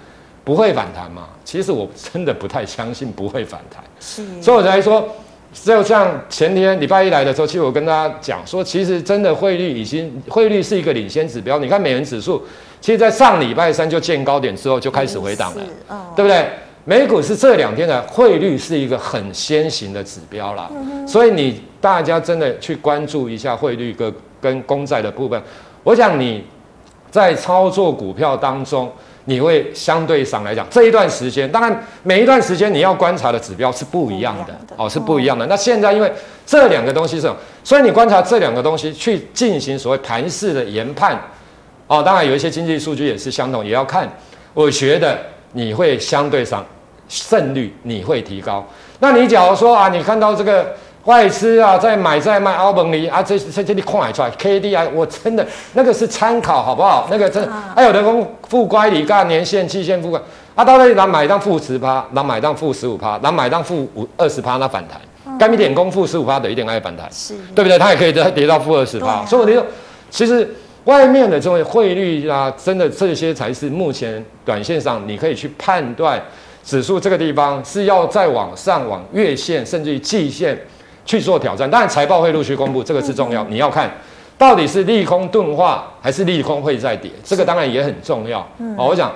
[0.44, 1.24] 不会反弹吗？
[1.44, 5.07] 其实我真的不太相信不会反弹，是，所以我才说。
[5.52, 11.58] 就像前天礼拜一来的时候，其实我跟大家讲说，其实真的汇率已经汇率是一个领先指标。
[11.58, 12.42] 你看美元指数，
[12.80, 15.62] 其实在上礼拜三就见高点之后就开始回档了，
[16.16, 16.46] 对不对？
[16.84, 20.70] 美股是这两天的汇率是一个很先行的指标啦，
[21.06, 25.40] 所以你大家真的去关注一下汇率跟跟公债的部分。
[25.84, 26.42] 我想你
[27.10, 28.90] 在操作股票当中。
[29.24, 35.46] 你会相对上来讲，这一段时间，当然每一段时间你要观察的指标是不一样的，的哦，是不一样的。
[35.46, 36.12] 那现在因为
[36.44, 37.32] 这两个东西是，
[37.62, 41.16] 所以你观察这两个东西去进行所谓盘势的研判，
[41.87, 44.11] 哦，当然有一些经济数据也是相同，也要看。
[44.54, 45.18] 我觉得
[45.52, 46.64] 你会相对上
[47.08, 48.66] 胜率你会提高。
[48.98, 50.74] 那你假如说啊，你看到这个。
[51.04, 57.08] 外资啊，在买在卖澳本里啊，这这这里看出来，K D 啊，我真的那个是参考，好不好？
[57.10, 60.20] 那个真的，还有人讲负乖离，干年限、期限负乖，
[60.54, 67.76] 啊，到那里拿买当负十趴，拿买当负十五趴，拿买当负五二十趴，那反弹，干一点攻负十五趴的一点爱反弹，是，对不对？
[67.76, 69.66] 它也可以再跌到负二十趴，所以我觉得，
[70.08, 70.48] 其实
[70.84, 76.22] 外面的这种汇率啊，真的这些才是目前短线上你可以去判断
[76.64, 80.56] 指数这个地方是要再往上往月线甚至于季线。
[81.04, 83.44] 去做挑战，当然财报会陆续公布，这个是重要。
[83.44, 83.90] 你要看
[84.36, 88.40] 到底是利空钝化，还是利空会再跌，这个当然也很重要。
[88.76, 89.10] 好，我想。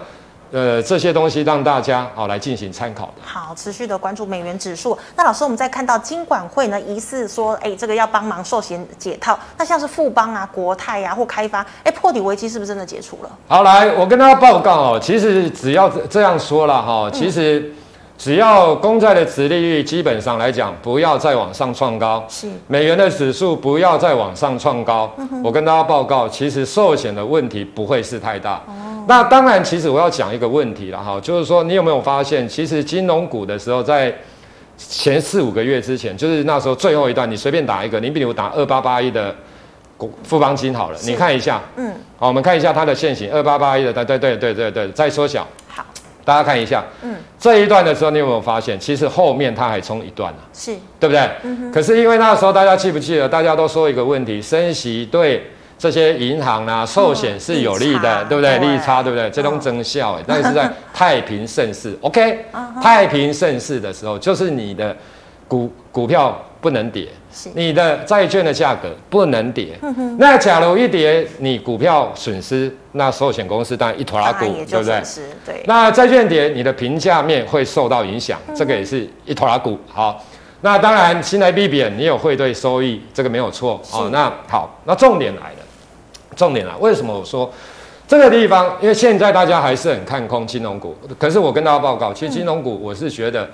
[0.52, 3.14] 呃，这些东西让大家好来进行参考的。
[3.24, 4.96] 好，持续的关注美元指数。
[5.16, 9.36] 那老师，我们在看到金管会呢，疑似说，哎，这个要帮忙寿险解套。
[9.58, 13.30] 那像是富邦啊、国泰啊或开发，哎，破底危机是不是真的解除了？
[13.48, 17.58] 好，来，我跟大家报告哦，其实只要这样说了哈，其实。
[17.58, 17.72] 嗯
[18.18, 22.48] 只要公债的殖利率基本上来讲不要再往上创高，是。
[22.66, 25.10] 美元的指数不要再往上创高，
[25.44, 28.54] 我跟大家报告，其实寿险的问题不会是太大。
[28.66, 34.14] 哦，那当然，其实我要讲一个问题了哈，就是说你有没有发现，其实金融股的时候在
[34.78, 39.34] 前四五个月之前，就是那时候最后一段，你随便打一个，你比如打二八八一的
[39.98, 45.46] 股富邦金好了，你看一下，嗯，好，我们看一下它的线型，二八八一的，对对对对对对，再缩小。
[46.26, 50.38] 大家看一下，嗯，这一段的时候，你有没有发现，其实后面它还冲一段呢？
[50.52, 51.20] 是，对不对？
[51.44, 51.72] 嗯哼。
[51.72, 58.58] 可是因为那时候大家记不记得，大家都说一个问题，升息对这些银行啊、寿险是有利的，对不对？
[58.58, 59.30] 利差，对不对？
[59.30, 62.44] 这种增效，哎，那个是在太平盛世， OK？
[62.82, 64.96] 太平盛世的时候，就是你的
[65.46, 66.36] 股股票
[66.66, 67.06] 不能跌。
[67.54, 69.78] 你的债券的价格不能跌，
[70.18, 75.00] 那假如一跌，你股票损失，那寿险公司当然一拖拉股，对不对？
[75.44, 75.62] 对。
[75.66, 79.78] 那债券跌，你的评价面会受到影响，这个也是一拖拉股。
[79.86, 80.24] 好，
[80.62, 83.80] 那当然新台币贬，你有汇兑收益，这个没有错。
[83.92, 85.58] 哦，那好，那重点来了，
[86.34, 87.48] 重点来，为什么我说
[88.08, 88.76] 这个地方？
[88.80, 93.48] 因为现在大家还是很看空金融股，可是我跟大家报告，其实金融股我是觉得，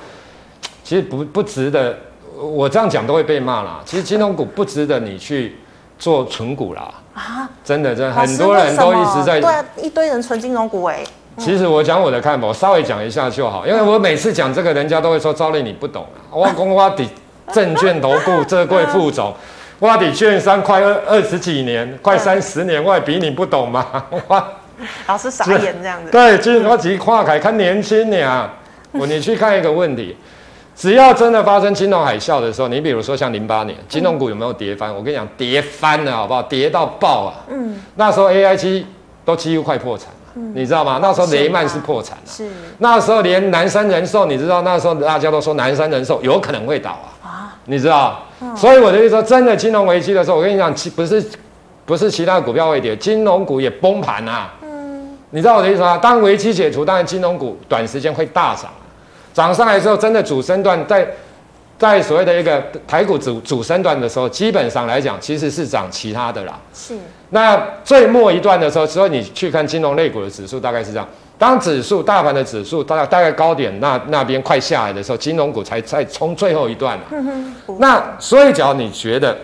[0.83, 1.95] 其实不不值得。
[2.43, 3.81] 我这样讲都会被骂啦。
[3.85, 5.57] 其实金融股不值得你去
[5.99, 6.93] 做存股啦。
[7.15, 11.01] 啊，真的真的，很多人都一直在对啊，一堆人存金融股哎。
[11.39, 16.29] 其实我讲我的看法，我稍微讲一下就好，因为我每次讲这个，人家都会说赵丽你不懂啊。
[16.31, 17.09] 我讲我底
[17.53, 19.35] 证券投顾 这柜副总，
[19.79, 24.05] 我底券商快二二十几年，快三十年，我也比你不懂吗？
[24.11, 24.45] 我
[25.07, 26.11] 老师傻眼这样子。
[26.11, 28.51] 对，金融级跨海看年轻你啊，
[28.93, 30.17] 我你去看一个问题，
[30.83, 34.93] 只要真的发生金融海啸的时候，你比如说像零八年金融股有没有跌翻？
[34.93, 36.43] 我跟你讲，跌翻了好不好？
[36.43, 37.35] 跌到爆啊！
[37.49, 38.83] 嗯，那时候 AIG
[39.25, 40.09] 都几乎快破产。
[40.35, 40.99] 嗯、你知道吗？
[41.01, 48.21] 那时候雷曼是破产了，是那时候连南山人寿，你知道那时候大家都说南山人寿有可能会倒啊，啊你知道？
[48.41, 51.25] 嗯、所以我的意思说，真的金融危机的时候，我跟你讲，其不是
[51.87, 54.53] 不是其他股票会跌，金融股也崩盘啊。
[54.65, 55.97] 嗯，你知道我的意思吗？
[55.97, 58.69] 当危机解除，当然金融股短时间会大涨，
[59.33, 61.07] 涨上来之后，真的主升段在。
[61.79, 66.57] 在所谓的一个台股主主升段的时候，基本上来讲，其实是涨其他的啦。
[66.73, 66.97] 是。
[67.31, 71.09] 那最末一段的时候，所以你去看金融类股的指数，大概是这样。
[71.37, 76.97] 当指数大盘的指数大概大概高点那那边快下来的时候，金融股才才冲最后一段。
[77.81, 79.37] 那所以，只要你觉得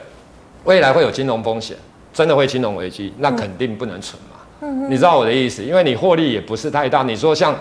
[0.63, 1.77] 未来会有金融风险，
[2.13, 4.87] 真的会金融危机，那肯定不能存嘛。
[4.89, 5.65] 你知道我的意思？
[5.65, 7.03] 因为你获利也不是太大。
[7.03, 7.53] 你说像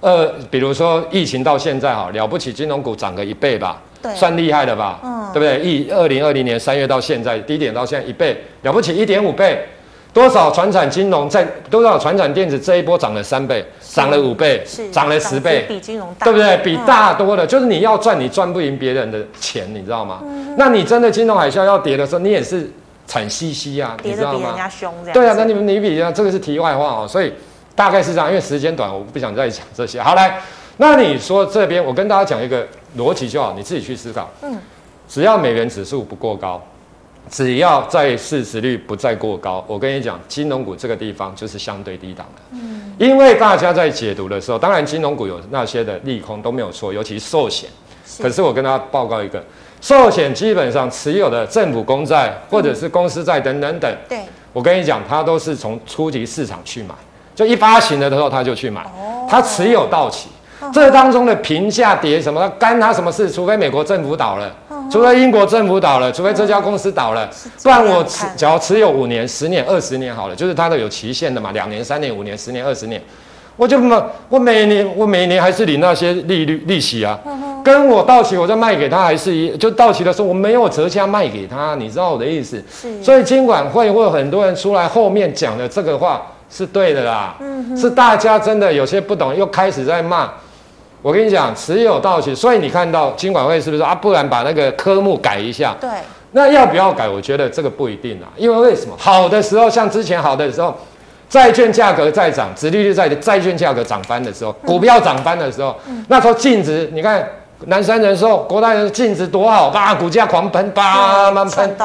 [0.00, 3.80] 呃，比如说疫情到现在哈，了不起金融股涨个一倍吧。
[4.14, 5.58] 算厉害的吧，嗯，对不对？
[5.68, 9.66] 一二零二零年三月到现在，低点到现在一倍，了不起一点五倍，
[10.12, 16.56] 多少传产金融在多少传产电子这一波涨了三倍，涨了五倍，是涨了十倍，比金融大，对不对？
[16.58, 20.22] 比大多了，就是你要赚，你赚不赢别人的钱，你知道吗？
[20.56, 22.70] 那你真的金融海啸要跌的时候，你也是
[23.08, 24.38] 惨兮兮啊，你知道吗？
[24.38, 25.14] 跌得比人家凶这样。
[25.14, 27.32] 对啊，那你们你比啊，这个是题外话哦，所以
[27.76, 30.02] 大概是这样，因为时间短，我不想再讲这些。
[30.02, 30.40] 好来，
[30.78, 32.66] 那你说这边我跟大家讲一个。
[32.96, 34.26] 逻辑就好，你自己去思考。
[34.40, 34.58] 嗯，
[35.06, 36.58] 只要美元指数不过高，
[37.30, 42.42] 只要在市值率不再过高，我跟你讲，金融股这个地方就是相对低档的。
[42.52, 47.68] 嗯，因为大家在解读的时候，当然金融股有那些的利空都没有错，尤其寿险。
[48.06, 48.22] 是。
[48.22, 49.44] 可是我跟大家报告一个，
[49.82, 53.94] 寿险基本上持有的政府公债或者是公司债等等等。
[54.08, 54.20] 对。
[54.54, 56.94] 我跟你讲，它都是从初级市场去买，
[57.36, 58.84] 就一发行的时候他就去买，
[59.28, 60.28] 他持有到期。
[60.72, 63.30] 这当中的平价跌什么，干他什么事？
[63.30, 64.50] 除非美国政府倒了，
[64.90, 67.28] 除非英国政府倒了，除非这家公司倒了，
[67.62, 73.00] 不然我持只要持有五年、十年、二十年好了，就是它的有期限的嘛，两年、三年、五年、十年、二十年，
[73.54, 77.16] 我就么我每年我每年还是领那些利率利息啊，
[77.62, 82.60] 跟我到期我再卖给他还是一，就到期的时候我没有折价卖给他，你知道我的意思？
[83.02, 87.34] 所以金管会会有很多人出来后面讲的这个话是对的啦，
[87.76, 90.30] 是大家真的有些不懂，又开始在骂。
[91.02, 93.94] 我跟你讲，持有到期，所以你看到金管会是不是啊？
[93.94, 95.74] 不然把那个科目改一下。
[95.80, 95.88] 对。
[96.32, 97.08] 那要不要改？
[97.08, 98.26] 我觉得这个不一定啊。
[98.36, 98.94] 因为为什么？
[98.98, 100.74] 好的时候，像之前好的时候，
[101.28, 107.24] 债券价格在涨，殖利率在债券价格涨翻的时候，股票涨翻的时候，嗯、那时候净值，你看
[107.66, 111.76] 南山人寿、国泰人净值多好，吧，股价狂喷，叭慢喷。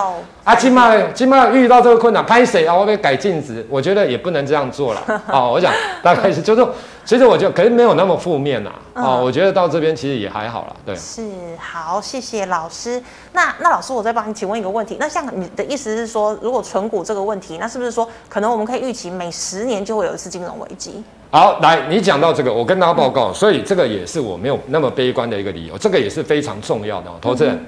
[0.43, 2.75] 啊，起码起码遇到这个困难，拍谁啊？
[2.75, 5.03] 我被改净值，我觉得也不能这样做了。
[5.31, 5.71] 哦，我想
[6.01, 6.65] 大概是就是。
[7.03, 10.95] 其实我觉得可能没有那么负面呐，嗯、哦，我觉得到这边其实也还好啦，对。
[10.95, 11.23] 是，
[11.59, 13.01] 好，谢谢老师。
[13.33, 14.97] 那那老师，我再帮你请问一个问题。
[14.99, 21.03] 那像你的意思是说，如果存股这个问题，那是不是说可能我们可以预期每十年就会有一次金融危机？
[21.31, 27.65] 好，来，你讲到这个，我跟大家报告，嗯、所以这个也是我没有那么悲观的一个理由，这个也是非常重要的，投资人，嗯、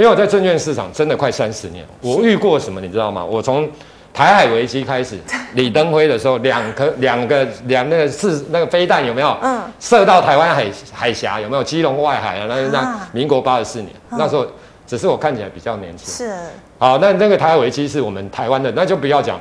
[0.00, 3.22] 因为我在证券市场真的快三十年，我遇过什么，你知道吗？
[3.22, 3.68] 我从
[4.14, 5.18] 台海危机开始，
[5.52, 9.36] 李登辉的时候，两颗两个两那个是那个飞弹有没有？
[9.42, 11.62] 嗯，射到台湾海海峡有没有？
[11.62, 14.46] 基隆外海啊，那那民国八十四年，那时候
[14.86, 16.08] 只是我看起来比较年轻。
[16.08, 16.34] 是。
[16.78, 19.38] 好，那那个台海危机是我们台湾的，那就不要讲。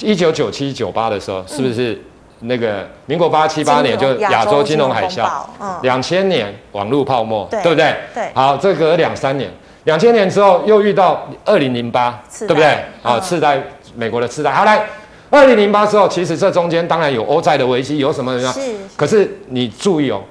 [0.00, 2.00] 一九九七九八的时候，是不是
[2.40, 5.28] 那个民国八七八年就亚洲金融海啸？
[5.60, 5.78] 嗯。
[5.82, 7.94] 两千年网络泡沫，对不对？
[8.14, 8.30] 对。
[8.32, 9.50] 好，这隔两三年，
[9.84, 12.78] 两千年之后又遇到二零零八，对不对？
[13.02, 13.62] 啊，次贷。
[13.94, 14.86] 美国的次贷，好来，
[15.28, 18.50] 二零零八之后，其实这中间当然有欧债的危机，有什么呢？
[18.50, 18.60] 是。
[18.96, 20.22] 可是你注意哦，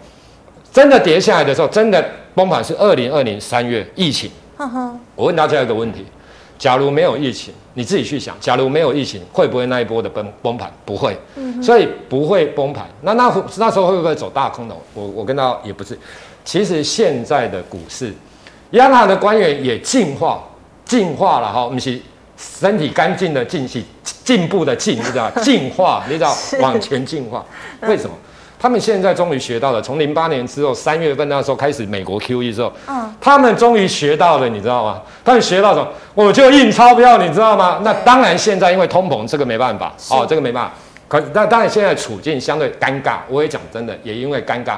[0.74, 4.32] 真的跌下来的时候，真的崩盘是二零二零三月疫情。
[4.58, 5.00] 呵呵。
[5.16, 6.04] 我问大家一个问题：
[6.58, 10.72] 假如没有疫情，你自己去想，假如没有疫情，会不会那一波的崩崩盘？
[10.84, 11.16] 不会。
[11.36, 11.62] 嗯。
[11.62, 12.88] 所以不会崩盘。
[13.02, 14.82] 那那那时候会不会走大空头？
[14.96, 15.96] 我我跟大家也不是。
[16.44, 18.12] 其实现在的股市，
[18.72, 20.44] 央行的官员也进化，
[20.86, 22.00] 进化了哈，我们是。
[22.60, 23.86] 身体干净的进行
[24.24, 27.46] 进步的进，你知道进化，你知道 往前进化。
[27.82, 28.16] 为什么？
[28.60, 35.00] 他们现在终于学到了，从零八年之后三月份那时候开始，美国 QE 之后，嗯，他们终于学到了，你知道吗？
[35.24, 35.88] 他们学到什么？
[36.16, 37.80] 我就印钞票，你知道吗？
[37.84, 40.72] 那当然，现在因为通膨，这个没办法，哦，这个没办法。
[41.08, 43.18] 可那当然，现在处境相对尴尬。
[43.30, 44.78] 我也讲真的，也因为尴尬。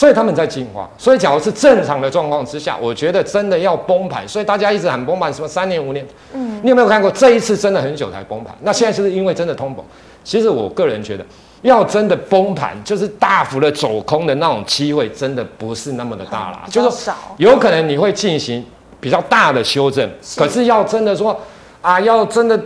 [0.00, 4.26] 所以他们在进化，所以假如是正常的状况之下，我觉得真的要崩盘。
[4.26, 8.56] 所以大家一直喊崩盘，什么三年五年，嗯，你有没有看过这一次真的很久才崩盘？
[8.62, 9.80] 那现在是不是因为真的通膨？
[10.24, 11.26] 其实我个人觉得，
[11.60, 16.62] 要真的崩盘，就是大幅的走空的那种机会，真的不是那么的大啦。
[16.70, 18.64] 就是有可能你会进行
[19.00, 21.38] 比较大的修正，可是要真的说
[21.82, 22.58] 啊，要真的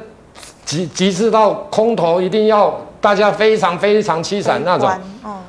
[0.64, 4.88] 极极致到空头，一定要大家非常非常凄惨那种。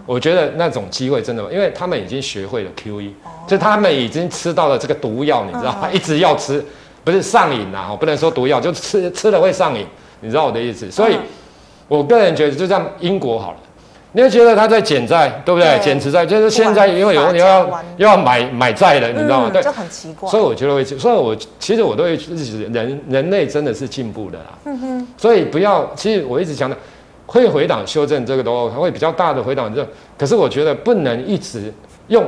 [0.06, 3.12] 我觉得那种机会真的，因为他们已经学会了 QE，
[3.47, 5.89] 就他们已经吃到了这个毒药，你知道吗？
[5.91, 6.64] 一直要吃，
[7.03, 9.86] 不是上瘾呐，我不能说毒药，就吃吃了会上瘾，
[10.22, 10.89] 你知道我的意思？
[10.89, 11.18] 所以。
[11.88, 13.58] 我个人觉得，就像英国好了，
[14.14, 15.80] 你会觉得他在减债，对不对？
[15.84, 17.62] 减持债，就是现在因为有人要
[17.97, 19.51] 又要买买债了，你知道吗？
[19.53, 20.28] 对，就很奇怪。
[20.28, 22.16] 所以我觉得会，所以我其实我都会
[22.74, 24.45] 人，人类真的是进步的啦。
[24.66, 25.08] 嗯哼。
[25.16, 26.76] 所以不要，其实我一直讲的，
[27.26, 29.86] 会回档修正这个都会比较大的回档这，
[30.17, 31.73] 可是我觉得不能一直
[32.07, 32.26] 用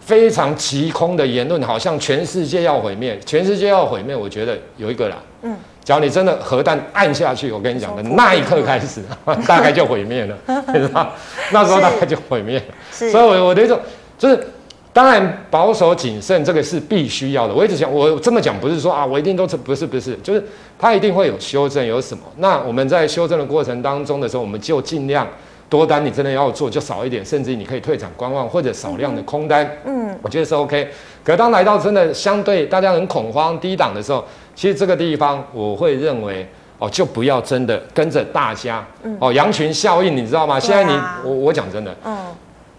[0.00, 4.14] 非常极空的言论，好像全世界要毁灭，全世界要毁灭。
[4.16, 5.56] 我觉得有一个啦，嗯。
[5.84, 9.00] 只要你真的核弹按下去，我跟你讲的那一刻开始，
[9.48, 10.36] 大概就毁灭了，
[10.68, 11.12] 你知道？
[11.50, 12.64] 那时候大概就毁灭了。
[12.92, 13.76] 所以，我我的一种
[14.16, 14.46] 就是，
[14.92, 17.54] 当然保守谨慎这个是必须要的。
[17.54, 20.44] 我一直讲，我这么讲不是说啊，我一定都是不是不是，就是
[20.78, 22.24] 它一定会有修正，有什么？
[22.36, 25.26] 那我们在修正的过程当中的时候，我们就尽量
[25.68, 29.66] 多单，你真的要做就少一点，甚至你可以退场观望或者少量的空单。
[29.84, 30.88] 嗯，我觉得是 OK。
[31.24, 34.24] 可当来到真的相对大家很恐慌低档的时候。
[34.54, 36.46] 其实这个地方，我会认为
[36.78, 40.60] 哦，就不要真的跟着大家，嗯、哦，羊群效应，你知道吗？
[40.60, 40.92] 现在你
[41.24, 42.18] 我我讲真的，嗯，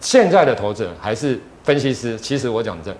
[0.04, 2.94] 现在的投资人还是分析师，其实我讲真，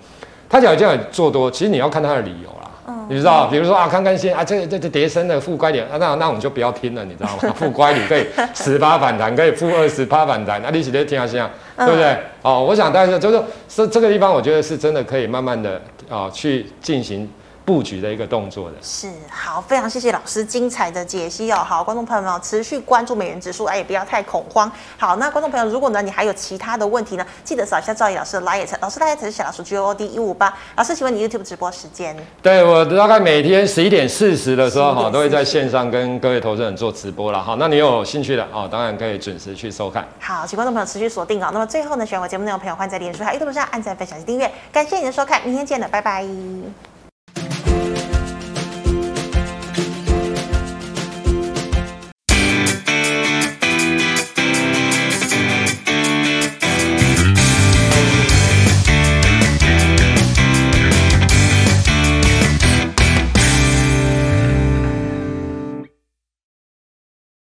[0.48, 7.54] 他讲这样做多，其实你要看他的理由啦，嗯，你知道，比如说啊，看看先啊，这这这跌升的负乖点啊，那那我们就不要听了，你知道吗？
[7.54, 8.26] 负乖你可以
[8.56, 11.46] 十八反弹，可以负二十趴反弹，那你直接听下先，
[11.76, 12.16] 对不对？
[12.40, 15.74] 哦，我想但是就是是这个地方，我觉得是真的可以慢慢的
[16.08, 17.28] 啊、哦、去进行。
[17.64, 21.56] 布局的一个动作的是好，非常谢谢老师精彩的解析哦。
[21.56, 24.70] 好，观众朋友们持续关注美元指数，哎，也不要太恐慌。
[24.98, 30.54] 好，那观众朋友，如果呢你还有其他的问题呢，记得扫一下赵毅老师的 LINE，老师大概才是小老鼠 G O D 一五八。
[30.76, 32.14] 老师，请问你 YouTube 直播时间？
[32.42, 37.42] 对，我大概每天十一点四十的时候哈，都会在线上跟各位投资人做直播了。
[37.42, 40.06] 好，那你有兴趣的哦，当然可以准时去收看。
[40.20, 41.48] 好，请观众朋友持续锁定哦。
[41.50, 44.52] 那么最后呢，喜欢我节目内容的朋友，欢迎在脸书还有 YouTube 上按赞、分享及订阅。
[44.70, 46.26] 感谢你的收看，明天见了，拜拜。